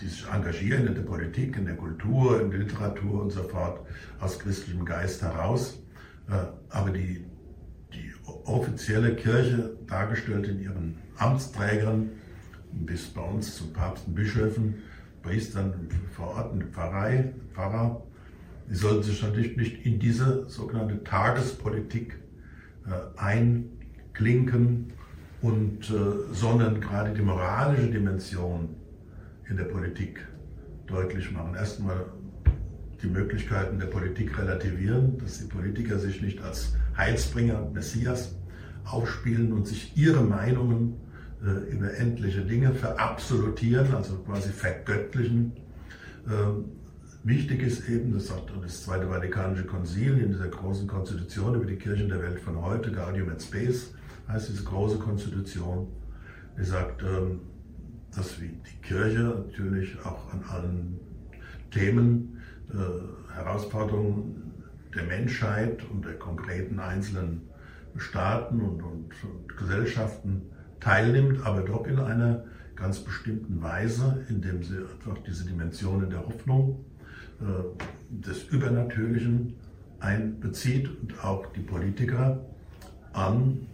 [0.00, 3.80] die sich engagieren in der Politik, in der Kultur, in der Literatur und so fort,
[4.20, 5.78] aus christlichem Geist heraus.
[6.28, 7.24] Äh, aber die,
[7.92, 8.12] die
[8.44, 12.10] offizielle Kirche, dargestellt in ihren Amtsträgern,
[12.72, 14.82] bis bei uns zu Papsten, Bischöfen,
[15.22, 18.02] Priestern, Verordneten, Pfarrei, Pfarrer,
[18.68, 22.18] die sollten sich natürlich nicht in diese sogenannte Tagespolitik
[22.86, 24.92] äh, einklinken
[25.42, 25.92] und
[26.32, 28.76] sondern gerade die moralische Dimension
[29.48, 30.26] in der Politik
[30.86, 31.54] deutlich machen.
[31.54, 32.06] Erstmal
[33.02, 38.34] die Möglichkeiten der Politik relativieren, dass die Politiker sich nicht als Heilsbringer, Messias
[38.84, 40.96] aufspielen und sich ihre Meinungen
[41.42, 45.52] äh, über endliche Dinge verabsolutieren, also quasi vergöttlichen.
[46.26, 46.64] Ähm,
[47.22, 51.76] wichtig ist eben, das sagt das Zweite Vatikanische Konzil in dieser großen Konstitution über die
[51.76, 53.94] Kirchen der Welt von heute, Gaudium et Spes
[54.28, 55.88] heißt diese große Konstitution,
[56.58, 57.40] die sagt, ähm,
[58.16, 61.00] dass die Kirche natürlich auch an allen
[61.70, 62.40] Themen,
[62.70, 64.52] äh, Herausforderungen
[64.94, 67.42] der Menschheit und der konkreten einzelnen
[67.96, 70.42] Staaten und, und, und, Gesellschaften
[70.80, 72.44] teilnimmt, aber doch in einer
[72.76, 76.84] ganz bestimmten Weise, indem sie einfach diese Dimensionen der Hoffnung,
[77.40, 77.44] äh,
[78.10, 79.54] des Übernatürlichen
[80.00, 82.44] einbezieht und auch die Politiker
[83.12, 83.66] an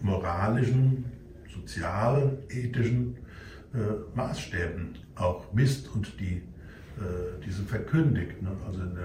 [0.00, 1.04] moralischen,
[1.52, 3.23] sozial, ethischen äh,
[4.14, 8.42] Maßstäben auch misst und die, äh, diese verkündigt.
[8.42, 8.50] Ne?
[8.66, 8.96] Also in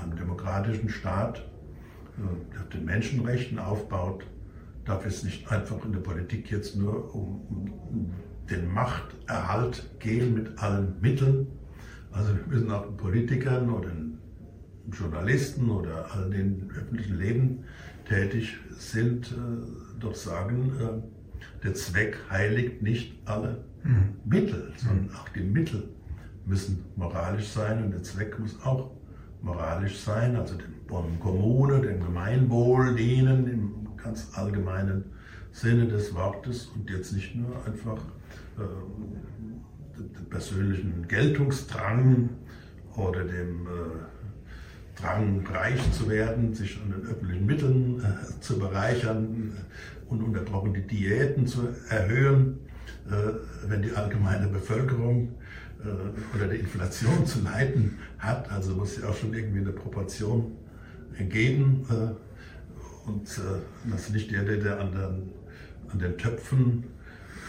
[0.00, 1.38] einem demokratischen Staat,
[2.18, 4.24] äh, der den Menschenrechten aufbaut,
[4.84, 7.42] darf es nicht einfach in der Politik jetzt nur um,
[7.90, 8.10] um
[8.50, 11.46] den Machterhalt gehen mit allen Mitteln.
[12.10, 14.18] Also wir müssen auch den Politikern oder den
[14.90, 17.64] Journalisten oder all den öffentlichen Leben
[18.08, 23.64] tätig sind, äh, doch sagen, äh, der Zweck heiligt nicht alle.
[24.24, 25.88] Mittel, sondern auch die Mittel
[26.44, 28.90] müssen moralisch sein und der Zweck muss auch
[29.42, 35.04] moralisch sein, also dem Kommune, dem Gemeinwohl dienen im ganz allgemeinen
[35.52, 37.98] Sinne des Wortes und jetzt nicht nur einfach
[38.58, 42.30] äh, den persönlichen Geltungsdrang
[42.96, 49.52] oder dem äh, Drang, reich zu werden, sich an den öffentlichen Mitteln äh, zu bereichern
[49.52, 52.58] äh, und unterbrochen die Diäten zu erhöhen,
[53.66, 55.34] wenn die allgemeine Bevölkerung
[55.84, 58.50] äh, oder die Inflation zu leiden hat.
[58.50, 60.56] Also muss sie auch schon irgendwie eine Proportion
[61.18, 61.86] geben.
[61.90, 65.32] Äh, und äh, das ist nicht der, der an den,
[65.90, 66.84] an den Töpfen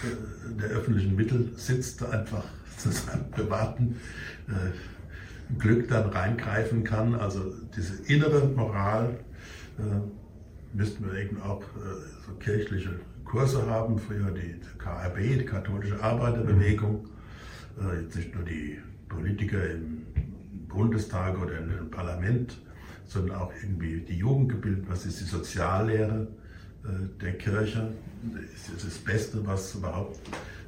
[0.03, 2.45] äh, der öffentlichen Mittel sitzt, einfach
[2.77, 3.95] zu seinem privaten
[4.47, 7.15] äh, Glück dann reingreifen kann.
[7.15, 9.19] Also diese innere Moral
[9.79, 12.99] äh, müssten wir eben auch äh, so kirchliche
[13.29, 17.07] Kurse haben, früher die KRB, die katholische Arbeiterbewegung,
[17.79, 20.01] äh, jetzt nicht nur die Politiker im
[20.67, 22.59] Bundestag oder im Parlament,
[23.05, 26.27] sondern auch irgendwie die Jugend gebildet, was ist die Soziallehre
[26.83, 27.91] äh, der Kirche,
[28.33, 30.19] das ist das Beste, was überhaupt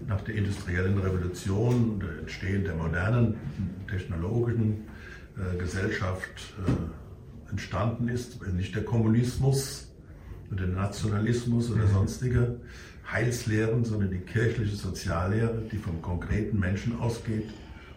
[0.08, 3.38] nach der industriellen Revolution, der Entstehen der modernen
[3.90, 4.84] technologischen
[5.36, 6.54] äh, Gesellschaft
[7.50, 9.91] entstanden ist, nicht der Kommunismus,
[10.52, 11.92] oder Nationalismus oder mhm.
[11.92, 12.60] sonstige
[13.10, 17.50] Heilslehren, sondern die kirchliche Soziallehre, die vom konkreten Menschen ausgeht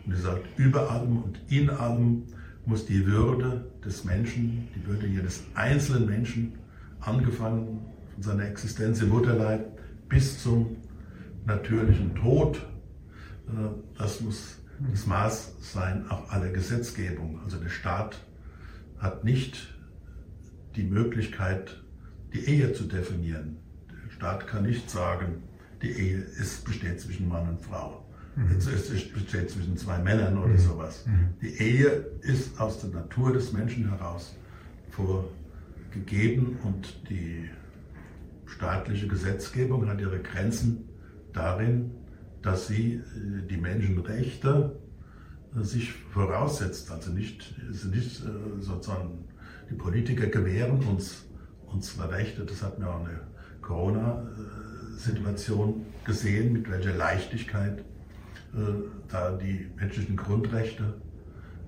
[0.04, 2.24] und die sagt, über allem und in allem
[2.66, 6.52] muss die Würde des Menschen, die Würde jedes einzelnen Menschen,
[7.00, 7.80] angefangen
[8.14, 9.78] von seiner Existenz im Mutterleib
[10.08, 10.76] bis zum
[11.46, 12.56] natürlichen Tod,
[13.48, 14.58] äh, das muss
[14.90, 17.40] das Maß sein auch aller Gesetzgebung.
[17.44, 18.24] Also der Staat
[18.98, 19.72] hat nicht
[20.74, 21.83] die Möglichkeit,
[22.34, 23.56] die Ehe zu definieren.
[23.90, 25.42] Der Staat kann nicht sagen,
[25.82, 28.04] die Ehe ist, besteht zwischen Mann und Frau.
[28.36, 28.56] Mhm.
[28.56, 30.58] Es besteht zwischen zwei Männern oder mhm.
[30.58, 31.06] sowas.
[31.06, 31.28] Mhm.
[31.40, 31.88] Die Ehe
[32.22, 34.34] ist aus der Natur des Menschen heraus
[34.90, 37.48] vorgegeben und die
[38.46, 40.88] staatliche Gesetzgebung hat ihre Grenzen
[41.32, 41.92] darin,
[42.42, 43.02] dass sie äh,
[43.48, 44.80] die Menschenrechte
[45.56, 46.90] äh, sich voraussetzt.
[46.90, 47.54] Also nicht,
[47.90, 49.24] nicht äh, sozusagen
[49.70, 51.24] die Politiker gewähren uns
[51.74, 52.44] unsere Rechte.
[52.44, 53.20] Das hat mir auch eine
[53.60, 57.82] Corona-Situation gesehen, mit welcher Leichtigkeit äh,
[59.08, 60.94] da die menschlichen Grundrechte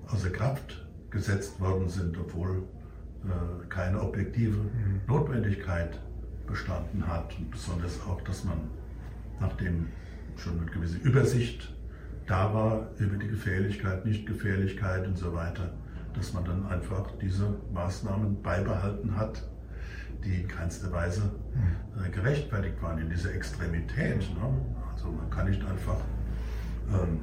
[0.07, 2.63] außer Kraft gesetzt worden sind, obwohl
[3.25, 5.01] äh, keine objektive mhm.
[5.07, 5.99] Notwendigkeit
[6.45, 7.37] bestanden hat.
[7.37, 8.69] Und besonders auch, dass man,
[9.39, 9.87] nachdem
[10.37, 11.73] schon eine gewisse Übersicht
[12.27, 15.71] da war über die Gefährlichkeit, Nichtgefährlichkeit und so weiter,
[16.13, 19.43] dass man dann einfach diese Maßnahmen beibehalten hat
[20.27, 21.31] die in keinster Weise
[22.05, 24.19] äh, gerechtfertigt waren in dieser Extremität.
[24.19, 24.61] Ne?
[24.93, 25.99] Also man kann nicht einfach
[26.89, 27.19] ähm,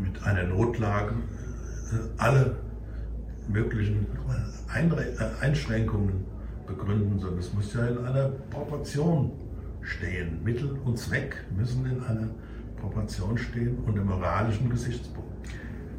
[0.00, 2.56] mit einer Notlage äh, alle
[3.48, 4.06] möglichen
[4.68, 6.24] Einre äh, Einschränkungen
[6.66, 9.32] begründen, sondern es muss ja in einer Proportion
[9.80, 10.44] stehen.
[10.44, 12.28] Mittel und Zweck müssen in einer
[12.76, 15.27] Proportion stehen und im moralischen Gesichtspunkt.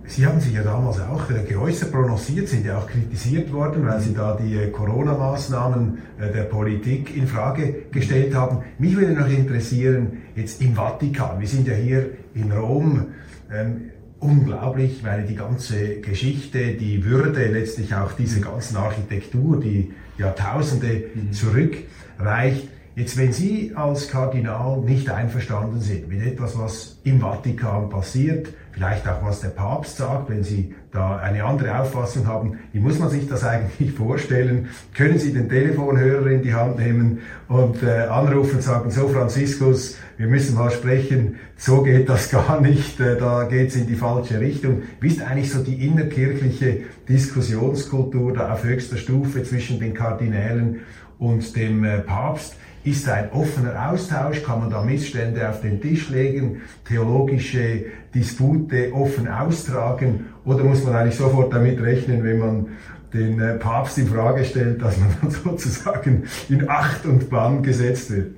[0.10, 4.02] Sie haben sich ja damals auch äh, geäußert, prononciert, sind ja auch kritisiert worden, weil
[4.02, 8.64] Sie da die äh, Corona-Maßnahmen äh, der Politik in Frage gestellt haben.
[8.80, 13.06] Mich würde noch interessieren, jetzt im Vatikan, wir sind ja hier in Rom,
[13.54, 21.04] ähm, unglaublich, weil die ganze Geschichte, die Würde, letztlich auch diese ganzen Architektur, die Jahrtausende
[21.14, 21.34] mhm.
[21.34, 22.68] zurückreicht.
[22.96, 29.08] Jetzt, wenn Sie als Kardinal nicht einverstanden sind mit etwas, was im Vatikan passiert, vielleicht
[29.08, 33.10] auch was der Papst sagt, wenn Sie da eine andere Auffassung haben, wie muss man
[33.10, 34.70] sich das eigentlich vorstellen?
[34.96, 39.98] Können Sie den Telefonhörer in die Hand nehmen und äh, anrufen und sagen, so Franziskus,
[40.18, 43.96] wir müssen mal sprechen, so geht das gar nicht, äh, da geht es in die
[43.96, 44.84] falsche Richtung.
[45.00, 50.82] Wie ist eigentlich so die innerkirchliche Diskussionskultur da auf höchster Stufe zwischen den Kardinälen
[51.18, 52.56] und dem äh, Papst?
[52.84, 54.42] Ist ein offener Austausch?
[54.44, 56.62] Kann man da Missstände auf den Tisch legen?
[56.86, 60.28] Theologische Dispute offen austragen?
[60.46, 62.68] Oder muss man eigentlich sofort damit rechnen, wenn man
[63.14, 68.12] den äh, Papst in Frage stellt, dass man dann sozusagen in Acht und Bann gesetzt
[68.12, 68.36] wird?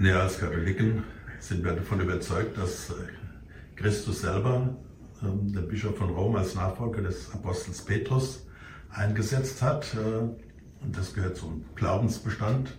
[0.00, 1.02] Ja, als Katholiken
[1.38, 4.74] sind wir davon überzeugt, dass äh, Christus selber
[5.22, 8.46] ähm, der Bischof von Rom als Nachfolger des Apostels Petrus
[8.90, 10.49] eingesetzt hat äh,
[10.82, 12.76] und das gehört zum Glaubensbestand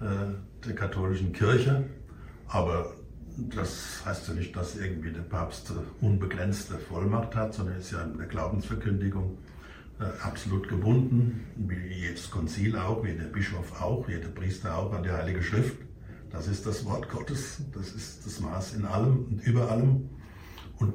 [0.00, 1.84] äh, der katholischen Kirche.
[2.48, 2.94] Aber
[3.36, 8.18] das heißt ja nicht, dass irgendwie der Papst unbegrenzte Vollmacht hat, sondern ist ja in
[8.18, 9.38] der Glaubensverkündigung
[10.00, 15.02] äh, absolut gebunden, wie jedes Konzil auch, wie der Bischof auch, jeder Priester auch an
[15.02, 15.76] die Heilige Schrift.
[16.30, 20.08] Das ist das Wort Gottes, das ist das Maß in allem und über allem.
[20.78, 20.94] Und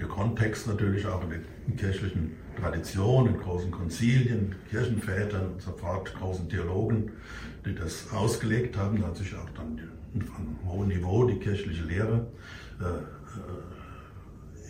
[0.00, 1.40] der Kontext natürlich auch in der
[1.76, 7.12] kirchlichen Tradition, in großen Konzilien, Kirchenvätern und so fort, großen Theologen,
[7.64, 9.78] die das ausgelegt haben, da hat sich auch dann
[10.14, 12.26] einem hohen Niveau die kirchliche Lehre
[12.80, 12.88] äh, äh,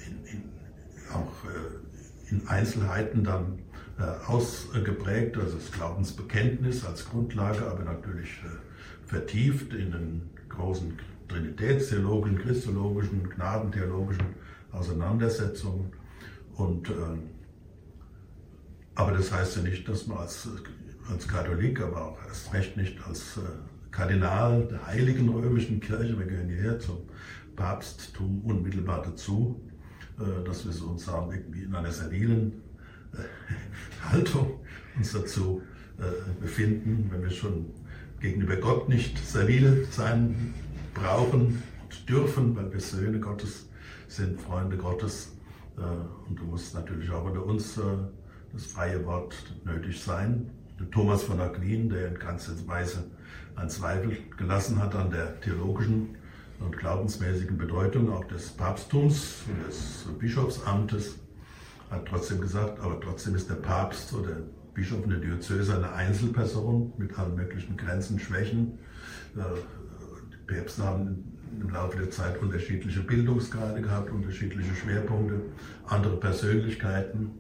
[0.07, 0.43] in, in,
[1.13, 3.59] auch äh, in Einzelheiten dann
[3.99, 12.39] äh, ausgeprägt, also das Glaubensbekenntnis als Grundlage, aber natürlich äh, vertieft in den großen trinitätstheologischen,
[12.39, 14.27] christologischen, gnadentheologischen
[14.73, 15.93] Auseinandersetzungen.
[16.55, 16.93] Und, äh,
[18.95, 20.49] aber das heißt ja nicht, dass man als,
[21.11, 23.41] als Katholik, aber auch erst recht nicht als äh,
[23.91, 26.99] Kardinal der Heiligen Römischen Kirche, wir gehören hierher zum
[27.57, 29.61] Papsttum unmittelbar dazu,
[30.19, 32.63] äh, dass wir so uns haben, irgendwie in einer servilen
[33.15, 34.61] äh, Haltung
[34.97, 35.63] uns dazu
[35.99, 37.67] äh, befinden, wenn wir schon
[38.21, 40.55] gegenüber Gott nicht servil sein
[40.95, 43.70] brauchen und dürfen, weil wir Söhne Gottes
[44.11, 45.33] sind, Freunde Gottes.
[46.29, 47.81] Und du musst natürlich auch unter uns
[48.53, 49.35] das freie Wort
[49.65, 50.51] nötig sein.
[50.91, 53.05] Thomas von Aquin, der in ganzer Weise
[53.57, 56.17] einen Zweifel gelassen hat an der theologischen
[56.59, 61.19] und glaubensmäßigen Bedeutung auch des Papsttums und des Bischofsamtes,
[61.91, 64.37] hat trotzdem gesagt, aber trotzdem ist der Papst oder
[64.75, 68.79] Bischof in der Diözese eine Einzelperson mit allen möglichen Grenzen, Schwächen.
[69.37, 69.41] Äh,
[70.33, 71.30] die Päpste haben
[71.61, 75.41] im Laufe der Zeit unterschiedliche Bildungsgrade gehabt, unterschiedliche Schwerpunkte,
[75.87, 77.31] andere Persönlichkeiten.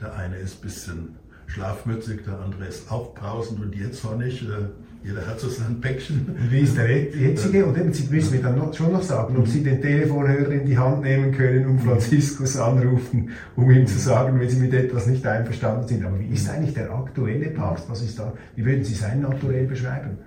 [0.00, 1.08] Der eine ist ein bisschen
[1.46, 4.42] schlafmützig, der andere ist aufbrausend und jetzt zornig.
[4.42, 4.68] Äh,
[5.04, 6.34] jeder hat so sein Päckchen.
[6.50, 7.64] Wie ist der jetzige?
[7.64, 10.66] Und eben, Sie müssen mir dann noch, schon noch sagen, ob Sie den Telefonhörer in
[10.66, 15.06] die Hand nehmen können und Franziskus anrufen, um ihm zu sagen, wenn Sie mit etwas
[15.06, 16.04] nicht einverstanden sind.
[16.04, 17.88] Aber wie ist eigentlich der aktuelle Papst?
[17.88, 18.32] Was ist da?
[18.56, 20.18] Wie würden Sie sein aktuell beschreiben?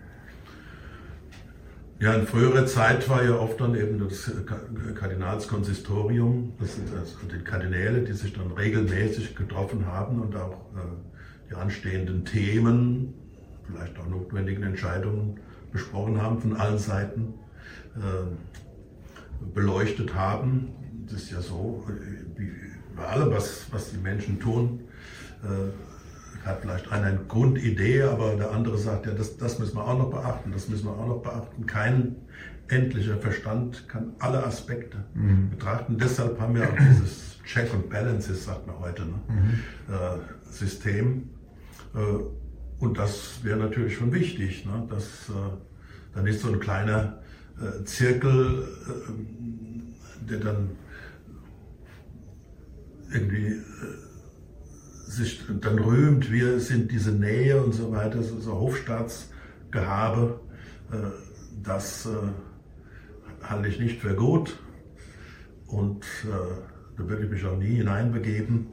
[2.02, 4.32] Ja, in früherer Zeit war ja oft dann eben das
[4.96, 10.80] Kardinalskonsistorium, das sind also die Kardinäle, die sich dann regelmäßig getroffen haben und auch äh,
[11.48, 13.14] die anstehenden Themen
[13.68, 15.40] vielleicht auch notwendigen Entscheidungen
[15.72, 17.36] besprochen haben von allen Seiten,
[17.96, 20.70] äh, beleuchtet haben.
[21.06, 21.88] Das ist ja so,
[22.36, 22.52] wie
[22.96, 24.86] bei allem, was, was die Menschen tun,
[25.44, 25.70] äh,
[26.46, 29.98] hat vielleicht einer eine Grundidee, aber der andere sagt, ja, das, das müssen wir auch
[29.98, 31.66] noch beachten, das müssen wir auch noch beachten.
[31.66, 32.16] Kein
[32.68, 35.50] endlicher Verstand kann alle Aspekte mhm.
[35.52, 35.98] betrachten.
[35.98, 39.20] Deshalb haben wir auch dieses Check and Balances, sagt man heute, ne?
[39.28, 39.94] mhm.
[39.94, 41.30] äh, System.
[41.94, 42.00] Äh,
[42.80, 44.66] und das wäre natürlich schon wichtig.
[44.66, 44.88] Ne?
[44.90, 45.34] dass äh,
[46.16, 47.20] dann ist so ein kleiner
[47.60, 50.72] äh, Zirkel, äh, der dann
[53.14, 53.62] irgendwie äh,
[55.12, 60.40] sich dann rühmt, wir sind diese Nähe und so weiter, so, so Hofstaatsgehabe,
[60.92, 60.96] äh,
[61.64, 64.58] das äh, halte ich nicht für gut.
[65.68, 68.68] Und da würde ich mich auch nie hineinbegeben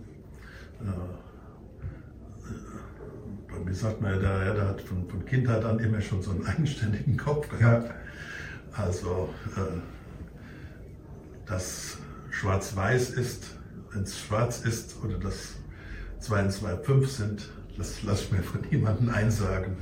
[3.69, 7.17] wie sagt man, der, der hat von, von, Kindheit an immer schon so einen eigenständigen
[7.17, 7.89] Kopf gehabt.
[7.89, 7.95] Ja.
[8.83, 9.81] Also, äh,
[11.47, 11.99] das
[12.31, 13.57] schwarz-weiß ist,
[13.93, 15.57] wenn es schwarz ist oder das
[16.21, 19.77] 2 und 2 5 sind, das lasse ich mir von niemandem einsagen.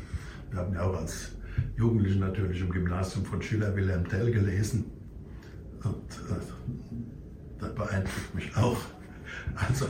[0.51, 1.33] Wir haben ja auch als
[1.77, 4.85] Jugendliche natürlich im Gymnasium von Schiller Wilhelm Tell gelesen.
[5.83, 8.79] Und äh, das beeindruckt mich auch.
[9.55, 9.87] Also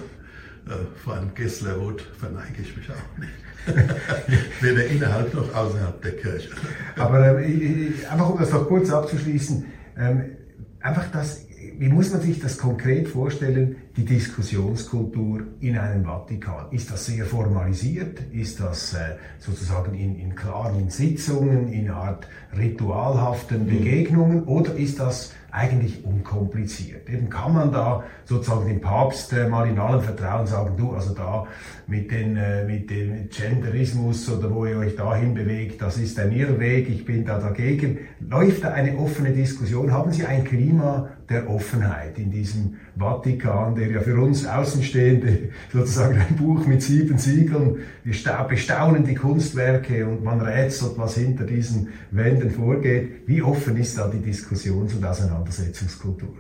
[0.67, 3.33] äh, vor einem Gesslerhut verneige ich mich auch nicht.
[4.61, 6.51] Weder innerhalb noch außerhalb der Kirche.
[6.97, 9.65] Aber ähm, einfach um das noch kurz abzuschließen,
[9.99, 10.37] ähm,
[10.81, 11.47] einfach das,
[11.79, 16.67] wie muss man sich das konkret vorstellen, die Diskussionskultur in einem Vatikan?
[16.71, 18.21] Ist das sehr formalisiert?
[18.33, 23.67] Ist das äh, sozusagen in, in klaren Sitzungen, in Art ritualhaften mhm.
[23.69, 24.45] Begegnungen?
[24.45, 27.09] Oder ist das eigentlich unkompliziert.
[27.09, 31.15] Eben kann man da sozusagen dem Papst äh, mal in allem Vertrauen sagen, du, also
[31.15, 31.47] da
[31.87, 36.33] mit, den, äh, mit dem Genderismus oder wo ihr euch dahin bewegt, das ist ein
[36.33, 38.01] Irrweg, ich bin da dagegen.
[38.21, 39.93] Läuft da eine offene Diskussion?
[39.93, 46.19] Haben Sie ein Klima der Offenheit in diesem Vatikan, der ja für uns Außenstehende sozusagen
[46.19, 51.89] ein Buch mit sieben Siegeln, wir bestaunen die Kunstwerke und man rätselt, was hinter diesen
[52.11, 53.27] Wänden vorgeht.
[53.27, 56.37] Wie offen ist da die Diskussions- und Auseinandersetzungskultur?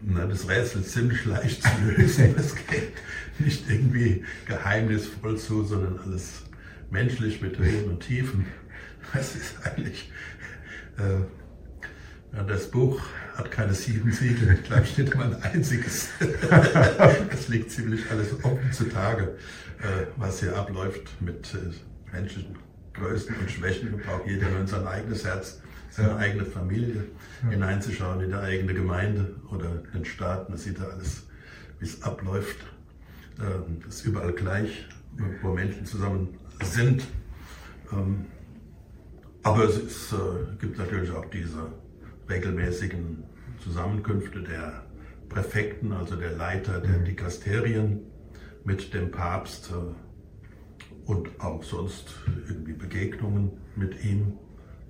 [0.00, 2.34] Na, das Rätsel ist ziemlich leicht zu lösen.
[2.36, 2.92] Es geht
[3.38, 6.44] nicht irgendwie geheimnisvoll zu, sondern alles
[6.90, 8.46] menschlich mit Höhen und Tiefen.
[9.12, 10.10] Das ist eigentlich
[10.98, 13.00] äh, das Buch
[13.38, 14.52] hat keine sieben Siegel.
[14.52, 16.08] Ich glaube, steht immer ein einziges.
[17.30, 19.36] das liegt ziemlich alles offen zutage,
[19.78, 22.56] äh, was hier abläuft mit äh, menschlichen
[22.94, 24.02] Größen und Schwächen.
[24.04, 25.60] Braucht jeder nur in sein eigenes Herz,
[25.90, 27.04] seine eigene Familie
[27.48, 30.48] hineinzuschauen, in die eigene Gemeinde oder den Staat.
[30.48, 31.22] Man sieht da alles,
[31.78, 32.58] wie es abläuft.
[33.38, 34.88] Ähm, das ist überall gleich,
[35.42, 37.04] wo Menschen zusammen sind.
[37.92, 38.26] Ähm,
[39.44, 41.68] aber es ist, äh, gibt natürlich auch diese
[42.28, 43.24] regelmäßigen
[43.62, 44.84] Zusammenkünfte der
[45.28, 47.04] Präfekten, also der Leiter der mhm.
[47.04, 48.00] Dikasterien,
[48.64, 49.72] mit dem Papst
[51.06, 52.14] und auch sonst
[52.48, 54.34] irgendwie Begegnungen mit ihm.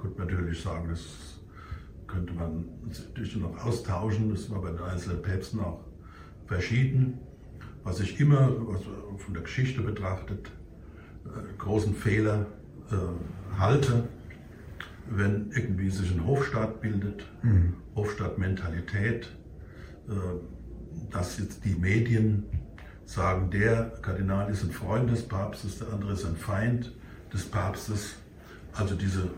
[0.00, 1.38] Könnte natürlich sagen, das
[2.06, 5.84] könnte man natürlich noch austauschen, das war bei den einzelnen Päpsten auch
[6.46, 7.18] verschieden.
[7.84, 8.48] Was ich immer
[9.16, 10.50] von der Geschichte betrachtet,
[11.26, 12.46] äh, großen Fehler
[12.90, 14.08] äh, halte,
[15.10, 17.74] wenn irgendwie sich ein Hofstaat bildet, mhm.
[17.94, 19.36] Hofstaatmentalität,
[20.08, 20.12] äh,
[21.10, 22.44] dass jetzt die Medien
[23.04, 26.94] sagen, der Kardinal ist ein Freund des Papstes, der andere ist ein Feind
[27.32, 28.16] des Papstes.
[28.72, 29.30] Also diese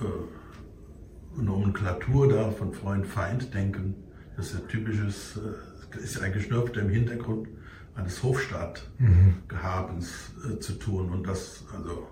[0.00, 3.94] äh, Nomenklatur da von Freund-Feind-Denken,
[4.36, 7.48] das ist ja typisches, äh, ist ja eigentlich nur auf dem Hintergrund
[7.94, 10.52] eines Hofstaatgehabens mhm.
[10.52, 11.10] äh, zu tun.
[11.10, 12.06] Und das, also,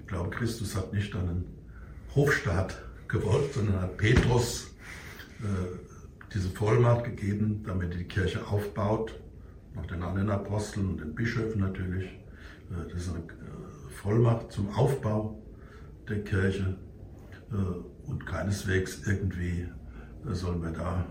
[0.00, 1.46] ich glaube, Christus hat nicht einen
[2.14, 4.74] Hofstaat gewollt, sondern hat Petrus
[5.40, 5.44] äh,
[6.32, 9.20] diese Vollmacht gegeben, damit die Kirche aufbaut
[9.74, 12.04] nach den anderen Aposteln und den Bischöfen natürlich.
[12.04, 15.40] Äh, das ist eine äh, Vollmacht zum Aufbau
[16.08, 16.76] der Kirche
[18.06, 19.68] und keineswegs irgendwie
[20.24, 21.06] sollen wir da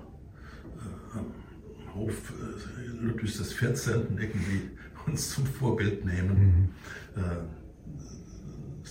[1.14, 2.34] am Hof
[3.00, 3.88] Ludwigs XIV.
[4.18, 4.70] irgendwie
[5.08, 6.70] uns zum Vorbild nehmen.
[7.16, 7.63] Mhm.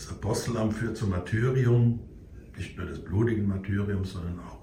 [0.03, 2.01] Das Apostelamt führt zum Martyrium,
[2.57, 4.59] nicht nur des blutigen Martyriums, sondern auch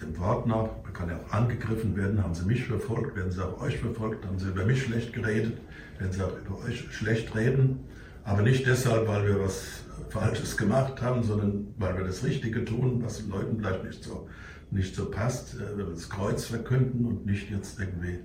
[0.00, 3.44] dem Wort nach, man kann ja auch angegriffen werden, haben sie mich verfolgt, werden sie
[3.44, 5.58] auch euch verfolgt, haben sie über mich schlecht geredet,
[5.98, 7.80] werden sie auch über euch schlecht reden.
[8.24, 13.02] Aber nicht deshalb, weil wir was Falsches gemacht haben, sondern weil wir das Richtige tun,
[13.04, 14.28] was den Leuten vielleicht nicht so,
[14.70, 15.56] nicht so passt.
[15.56, 18.20] Äh, wir das Kreuz verkünden und nicht jetzt irgendwie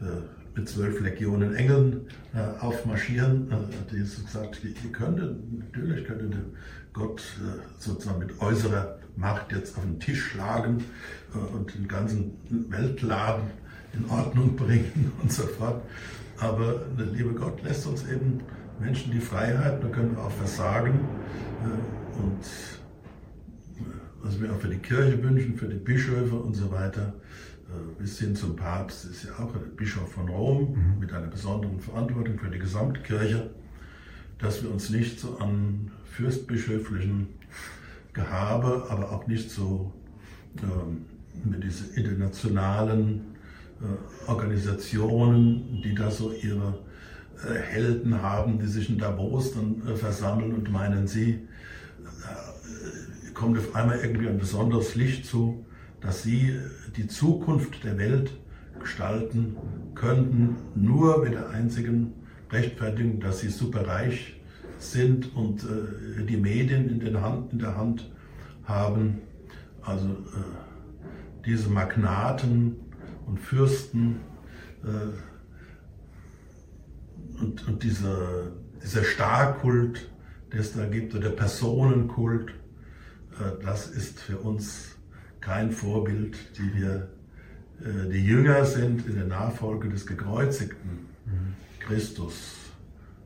[0.00, 3.48] äh, mit zwölf Legionen Engeln äh, aufmarschieren.
[3.50, 6.36] Äh, Jesus gesagt, ihr könntet, natürlich könnte
[6.92, 10.84] Gott äh, sozusagen mit äußerer Macht jetzt auf den Tisch schlagen
[11.32, 12.32] äh, und den ganzen
[12.70, 13.44] Weltladen
[13.92, 15.80] in Ordnung bringen und so fort.
[16.38, 18.40] Aber der liebe Gott lässt uns eben
[18.80, 20.98] Menschen die Freiheit, da können wir auch versagen.
[21.62, 22.44] Äh, und
[24.22, 27.14] was wir auch für die Kirche wünschen, für die Bischöfe und so weiter,
[27.98, 31.00] bis hin zum Papst, ist ja auch ein Bischof von Rom mhm.
[31.00, 33.50] mit einer besonderen Verantwortung für die gesamte Kirche,
[34.38, 37.28] dass wir uns nicht so an fürstbischöflichen
[38.12, 39.92] Gehabe, aber auch nicht so
[40.62, 41.04] ähm,
[41.44, 43.20] mit diesen internationalen
[43.80, 46.78] äh, Organisationen, die da so ihre
[47.46, 53.58] äh, Helden haben, die sich in Davos dann äh, versammeln und meinen, sie äh, kommt
[53.58, 55.64] auf einmal irgendwie ein besonderes Licht zu,
[56.00, 56.54] dass sie
[56.96, 58.32] die Zukunft der Welt
[58.78, 59.56] gestalten
[59.94, 62.12] könnten, nur mit der einzigen
[62.50, 64.40] Rechtfertigung, dass sie superreich
[64.78, 68.10] sind und äh, die Medien in, den Hand, in der Hand
[68.64, 69.18] haben.
[69.82, 72.76] Also äh, diese Magnaten
[73.26, 74.20] und Fürsten
[74.84, 74.88] äh,
[77.40, 78.52] und, und diese,
[78.82, 80.10] dieser Starkult,
[80.52, 84.97] der es da gibt, oder der Personenkult, äh, das ist für uns
[85.48, 87.08] kein Vorbild, die wir
[87.80, 91.08] äh, die Jünger sind in der Nachfolge des gekreuzigten.
[91.80, 92.54] Christus.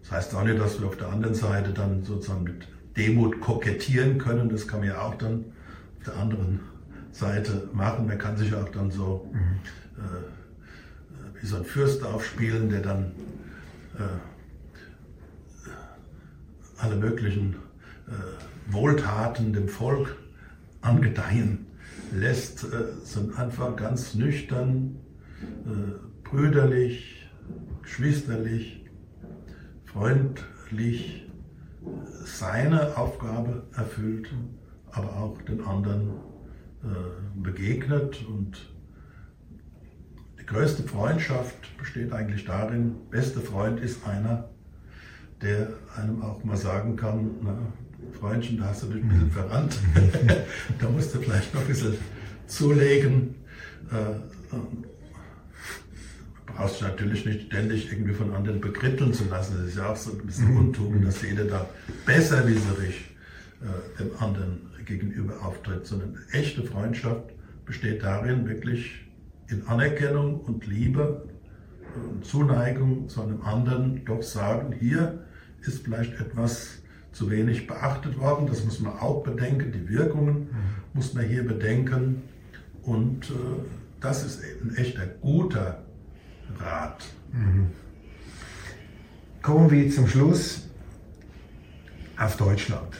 [0.02, 4.18] Das heißt auch nicht, dass wir auf der anderen Seite dann sozusagen mit Demut kokettieren
[4.18, 4.48] können.
[4.48, 5.46] Das kann man ja auch dann
[5.98, 6.60] auf der anderen
[7.10, 8.06] Seite machen.
[8.06, 9.38] Man kann sich auch dann so mhm.
[9.98, 13.12] äh, wie so ein Fürst aufspielen, der dann
[13.98, 14.02] äh,
[16.78, 17.56] alle möglichen
[18.06, 20.16] äh, Wohltaten dem Volk
[20.82, 21.66] angedeihen
[22.12, 24.96] lässt, äh, sind einfach ganz nüchtern,
[25.66, 27.28] äh, brüderlich,
[27.82, 28.82] geschwisterlich
[29.92, 31.30] freundlich
[32.24, 34.28] seine Aufgabe erfüllt,
[34.90, 36.10] aber auch den anderen
[36.82, 38.24] äh, begegnet.
[38.26, 38.72] Und
[40.40, 44.50] die größte Freundschaft besteht eigentlich darin, beste Freund ist einer,
[45.42, 47.58] der einem auch mal sagen kann, na,
[48.18, 49.78] Freundchen, da hast du dich ein bisschen verrannt,
[50.78, 51.94] da musst du vielleicht noch ein bisschen
[52.46, 53.34] zulegen.
[53.90, 54.56] Äh,
[56.46, 59.56] brauchst du natürlich nicht ständig irgendwie von anderen bekritteln zu lassen.
[59.58, 60.58] Das ist ja auch so ein bisschen mhm.
[60.58, 61.68] Untugend, dass jeder da
[62.06, 63.10] besserwisserisch
[63.62, 67.30] äh, dem anderen gegenüber auftritt, sondern echte Freundschaft
[67.64, 69.06] besteht darin, wirklich
[69.48, 71.28] in Anerkennung und Liebe
[72.10, 75.24] und Zuneigung zu einem anderen doch sagen, hier
[75.62, 76.81] ist vielleicht etwas
[77.12, 80.48] zu wenig beachtet worden, das muss man auch bedenken, die Wirkungen mhm.
[80.94, 82.22] muss man hier bedenken
[82.82, 83.34] und äh,
[84.00, 85.84] das ist ein echter guter
[86.58, 87.04] Rat.
[87.32, 87.68] Mhm.
[89.42, 90.68] Kommen wir zum Schluss.
[92.16, 92.96] auf Deutschland.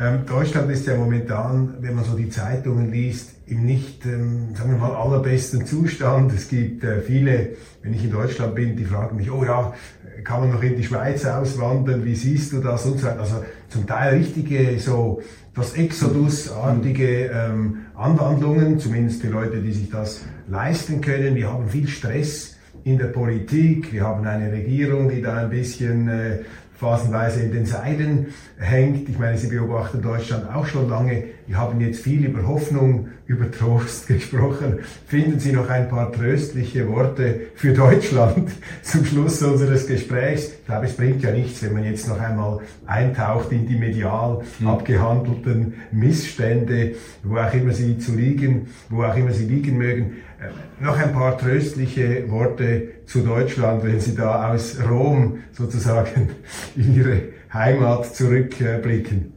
[0.00, 4.70] Ähm, Deutschland ist ja momentan, wenn man so die Zeitungen liest, im nicht, ähm, sagen
[4.70, 6.32] wir mal, allerbesten Zustand.
[6.32, 7.50] Es gibt äh, viele,
[7.82, 9.72] wenn ich in Deutschland bin, die fragen mich, oh ja,
[10.24, 13.20] kann man noch in die Schweiz auswandern, wie siehst du das und so weiter.
[13.20, 15.22] Also zum Teil richtige, so
[15.54, 21.36] das Exodus-artige ähm, Anwandlungen, zumindest für Leute, die sich das leisten können.
[21.36, 26.08] Wir haben viel Stress in der Politik, wir haben eine Regierung, die da ein bisschen
[26.08, 26.38] äh,
[26.84, 28.26] phasenweise in den Seilen
[28.58, 29.08] hängt.
[29.08, 31.24] Ich meine, Sie beobachten Deutschland auch schon lange.
[31.46, 34.80] Wir haben jetzt viel über Hoffnung, über Trost gesprochen.
[35.06, 38.50] Finden Sie noch ein paar tröstliche Worte für Deutschland
[38.82, 40.50] zum Schluss unseres Gesprächs?
[40.60, 44.42] Ich glaube, es bringt ja nichts, wenn man jetzt noch einmal eintaucht in die medial
[44.58, 44.66] hm.
[44.66, 50.16] abgehandelten Missstände, wo auch immer sie zu liegen, wo auch immer sie liegen mögen.
[50.80, 56.30] Noch ein paar tröstliche Worte zu Deutschland, wenn Sie da aus Rom sozusagen
[56.76, 57.22] in Ihre
[57.52, 59.32] Heimat zurückblicken.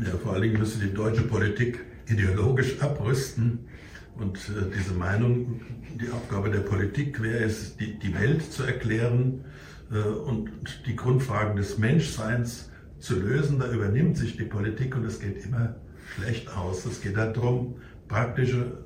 [0.00, 3.68] Ja, vor allen Dingen müsste die deutsche Politik ideologisch abrüsten.
[4.16, 5.60] Und äh, diese Meinung,
[6.00, 9.44] die Aufgabe der Politik wäre es, die, die Welt zu erklären
[9.92, 10.50] äh, und
[10.86, 13.58] die Grundfragen des Menschseins zu lösen.
[13.58, 15.76] Da übernimmt sich die Politik und es geht immer
[16.14, 16.84] schlecht aus.
[16.84, 17.76] Es geht darum,
[18.08, 18.78] praktische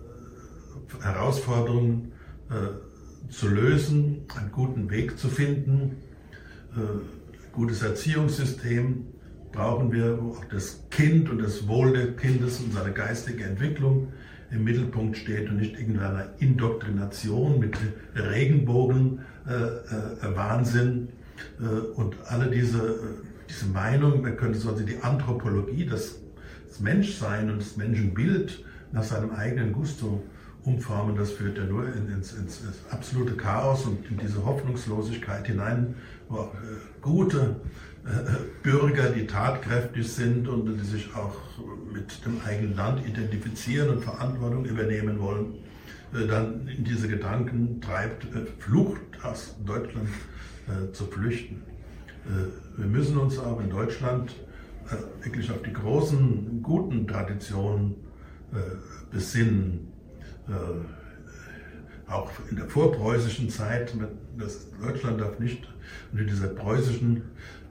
[1.00, 2.12] Herausforderungen
[2.50, 5.96] äh, zu lösen, einen guten Weg zu finden.
[6.76, 6.80] Äh,
[7.52, 9.06] gutes Erziehungssystem
[9.52, 14.12] brauchen wir, wo auch das Kind und das Wohl des Kindes und seine geistige Entwicklung
[14.50, 17.76] im Mittelpunkt steht und nicht irgendeiner Indoktrination mit
[18.14, 21.08] Regenbogen-Wahnsinn.
[21.08, 21.12] Äh,
[21.64, 22.92] äh, und alle diese, äh,
[23.48, 26.16] diese Meinung, man könnte so die Anthropologie, das,
[26.68, 30.22] das Menschsein und das Menschenbild nach seinem eigenen Gusto
[30.64, 35.96] umformen, das führt ja nur ins, ins, ins, absolute Chaos und in diese Hoffnungslosigkeit hinein,
[36.28, 36.58] wo auch äh,
[37.00, 37.56] gute
[38.04, 38.08] äh,
[38.62, 41.34] Bürger, die tatkräftig sind und die sich auch
[41.92, 45.54] mit dem eigenen Land identifizieren und Verantwortung übernehmen wollen,
[46.14, 50.08] äh, dann in diese Gedanken treibt, äh, Flucht aus Deutschland
[50.68, 51.62] äh, zu flüchten.
[52.26, 54.34] Äh, wir müssen uns auch in Deutschland
[55.22, 57.94] wirklich auf die großen, guten Traditionen
[59.10, 59.91] besinnen
[62.08, 63.94] auch in der vorpreußischen Zeit,
[64.36, 65.66] das Deutschland darf nicht
[66.12, 67.22] unter dieser preußischen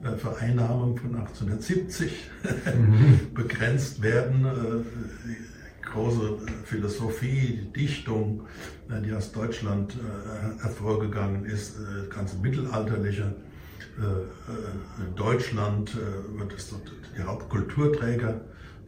[0.02, 2.30] äh, Vereinnahmung von 1870
[2.76, 3.20] mhm.
[3.34, 4.44] begrenzt werden.
[4.44, 8.46] Äh, große Philosophie, die Dichtung,
[8.88, 13.34] äh, die aus Deutschland äh, hervorgegangen ist, äh, ganze mittelalterliche
[15.16, 15.98] Deutschland,
[16.48, 18.40] das dort die Hauptkulturträger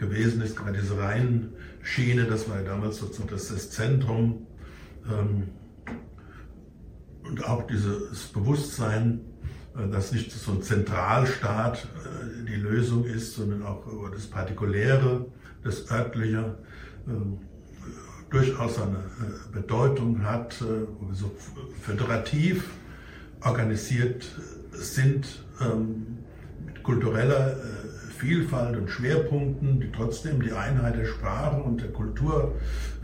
[0.09, 4.47] gewesen ist, gerade diese Rheinschiene, das war ja damals sozusagen das, das Zentrum.
[5.11, 5.49] Ähm,
[7.23, 9.21] und auch dieses Bewusstsein,
[9.77, 15.27] äh, dass nicht so ein Zentralstaat äh, die Lösung ist, sondern auch das Partikuläre,
[15.63, 16.59] das Örtliche
[17.09, 17.39] ähm,
[18.31, 21.31] durchaus eine äh, Bedeutung hat, wo wir so
[21.83, 22.69] föderativ
[23.43, 24.27] organisiert
[24.73, 26.19] sind, ähm,
[26.67, 27.57] mit kultureller
[28.15, 32.55] Vielfalt und Schwerpunkten, die trotzdem die Einheit der Sprache und der Kultur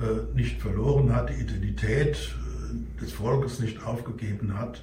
[0.01, 4.83] äh, nicht verloren hat, die Identität äh, des Volkes nicht aufgegeben hat.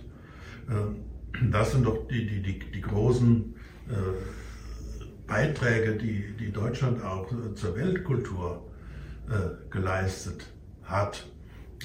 [0.69, 3.53] Äh, das sind doch die, die, die, die großen
[5.27, 8.65] Beiträge, die, die Deutschland auch zur Weltkultur
[9.69, 10.47] geleistet
[10.83, 11.25] hat.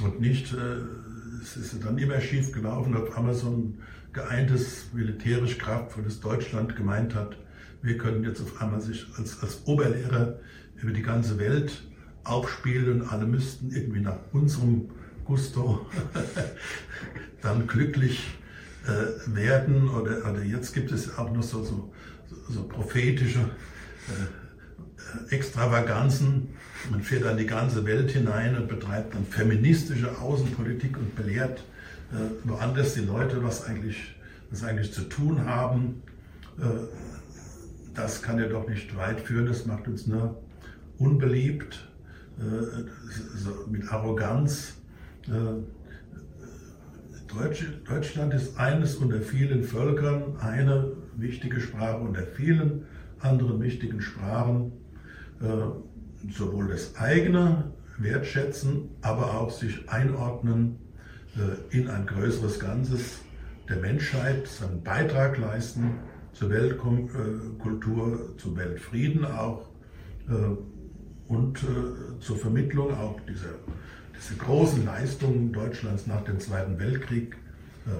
[0.02, 0.52] Und nicht,
[1.43, 3.78] es ist dann immer schief gelaufen, ob ein
[4.12, 7.36] geeintes, militärisch kraftvolles Deutschland gemeint hat,
[7.83, 10.39] wir können jetzt auf einmal sich als, als Oberlehrer
[10.81, 11.83] über die ganze Welt
[12.25, 14.91] aufspielen und alle müssten irgendwie nach unserem
[15.25, 15.87] Gusto
[17.43, 18.31] dann glücklich
[18.87, 19.89] äh, werden.
[19.89, 21.93] Oder, oder jetzt gibt es auch noch so, so,
[22.49, 23.51] so prophetische
[24.09, 26.49] äh, Extravaganzen.
[26.91, 31.65] Man fährt an die ganze Welt hinein und betreibt dann feministische Außenpolitik und belehrt
[32.13, 34.15] äh, woanders die Leute, was eigentlich,
[34.51, 36.03] was eigentlich zu tun haben.
[36.59, 36.65] Äh,
[37.94, 40.43] das kann ja doch nicht weit führen, das macht uns nur
[40.98, 41.89] unbeliebt,
[42.39, 44.74] äh, mit Arroganz.
[45.27, 45.62] Äh,
[47.86, 52.85] Deutschland ist eines unter vielen Völkern, eine wichtige Sprache unter vielen
[53.20, 54.73] anderen wichtigen Sprachen.
[55.40, 60.78] Äh, sowohl das eigene wertschätzen, aber auch sich einordnen
[61.70, 63.23] in ein größeres Ganzes
[63.69, 65.94] der Menschheit, seinen Beitrag leisten
[66.33, 69.69] zur Weltkultur, zum Weltfrieden auch
[70.29, 70.33] äh,
[71.29, 73.55] und äh, zur Vermittlung auch dieser,
[74.17, 77.37] dieser großen Leistungen Deutschlands nach dem Zweiten Weltkrieg,
[77.87, 77.91] äh,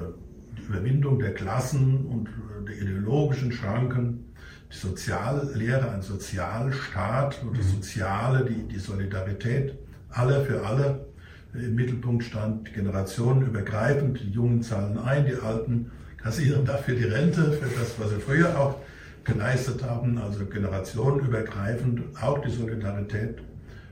[0.59, 2.29] die Überwindung der Klassen und
[2.69, 4.33] der ideologischen Schranken,
[4.71, 9.75] die Soziallehre, ein Sozialstaat oder Soziale, die, die Solidarität,
[10.11, 11.07] alle für alle
[11.55, 15.91] im Mittelpunkt stand, generationenübergreifend, die Jungen zahlen ein, die Alten
[16.23, 18.77] kassieren dafür die Rente, für das, was sie früher auch
[19.25, 23.43] geleistet haben, also generationenübergreifend, auch die Solidarität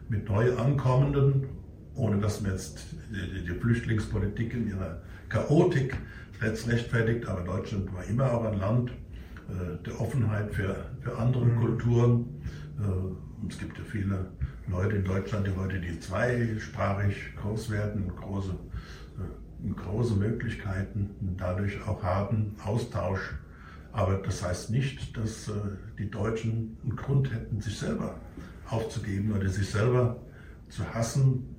[0.09, 1.47] mit neu ankommenden,
[1.95, 2.81] ohne dass man jetzt
[3.11, 5.97] die, die Flüchtlingspolitik in ihrer Chaotik
[6.43, 11.61] rechtfertigt, aber Deutschland war immer auch ein Land äh, der Offenheit für, für andere mhm.
[11.61, 12.43] Kulturen.
[12.79, 14.27] Äh, es gibt ja viele
[14.69, 18.55] Leute in Deutschland, die heute die zweisprachig groß werden, große,
[19.77, 23.35] große Möglichkeiten dadurch auch haben, Austausch.
[23.93, 25.53] Aber das heißt nicht, dass äh,
[25.99, 28.21] die Deutschen einen Grund hätten, sich selber
[28.69, 30.21] aufzugeben oder sich selber
[30.69, 31.57] zu hassen,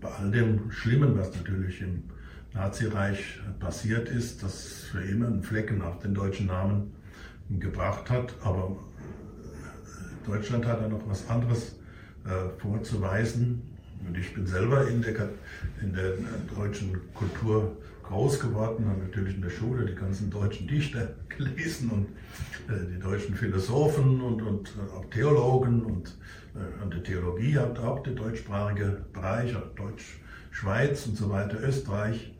[0.00, 2.04] bei all dem Schlimmen, was natürlich im
[2.52, 6.92] Nazireich passiert ist, das für immer einen Flecken auf den deutschen Namen
[7.50, 8.34] gebracht hat.
[8.42, 8.76] Aber
[9.44, 11.76] äh, Deutschland hat da noch was anderes
[12.24, 13.62] äh, vorzuweisen.
[14.06, 15.28] Und ich bin selber in der,
[15.82, 16.14] in der
[16.56, 17.76] deutschen Kultur
[18.10, 22.06] groß geworden, habe natürlich in der Schule die ganzen deutschen Dichter gelesen und
[22.74, 26.16] äh, die deutschen Philosophen und, und äh, auch Theologen und,
[26.54, 30.18] äh, und die Theologie hat auch der deutschsprachige Bereich, auch Deutsch,
[30.50, 32.32] Schweiz und so weiter, Österreich,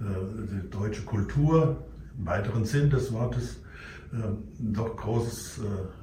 [0.00, 1.82] äh, die deutsche Kultur
[2.18, 3.60] im weiteren Sinn des Wortes
[4.60, 5.58] doch Großes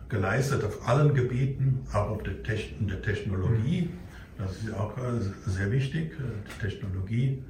[0.09, 3.89] geleistet auf allen Gebieten, auch auf der, Techn der Technologie.
[4.41, 4.93] Das ist auch
[5.45, 6.13] sehr wichtig.
[6.17, 7.43] Die Technologie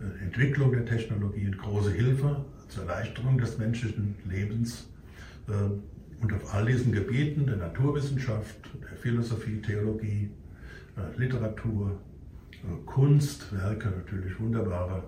[0.00, 4.88] äh, Entwicklung der Technologie große Hilfe zur Erleichterung des menschlichen Lebens.
[5.48, 5.52] Äh,
[6.22, 10.30] und auf all diesen Gebieten der Naturwissenschaft, der Philosophie, Theologie,
[10.96, 12.00] äh, Literatur,
[12.86, 15.04] Kunst, Werke, natürlich wunderbare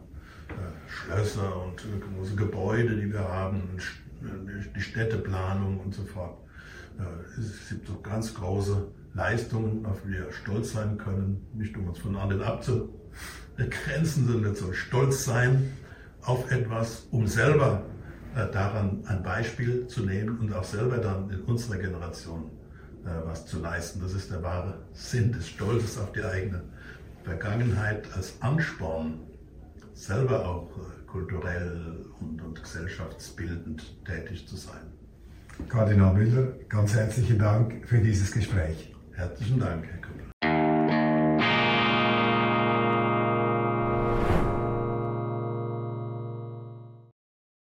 [0.86, 1.84] Schlösser und
[2.14, 3.62] große Gebäude, die wir haben,
[4.76, 6.38] die Städteplanung und so fort.
[7.36, 11.98] Es gibt so ganz große Leistungen, auf die wir stolz sein können, nicht um uns
[11.98, 13.00] von anderen abzu
[13.68, 15.72] Grenzen, sondern so stolz sein
[16.22, 17.82] auf etwas, um selber
[18.34, 22.50] äh, daran ein Beispiel zu nehmen und auch selber dann in unserer Generation
[23.04, 24.00] äh, was zu leisten.
[24.00, 26.62] Das ist der wahre Sinn des Stolzes auf die eigene
[27.24, 29.20] Vergangenheit als Ansporn,
[29.94, 34.80] selber auch äh, kulturell und, und gesellschaftsbildend tätig zu sein.
[35.68, 38.94] Kardinal Müller, ganz herzlichen Dank für dieses Gespräch.
[39.14, 40.69] Herzlichen Dank, Herr Kuppel.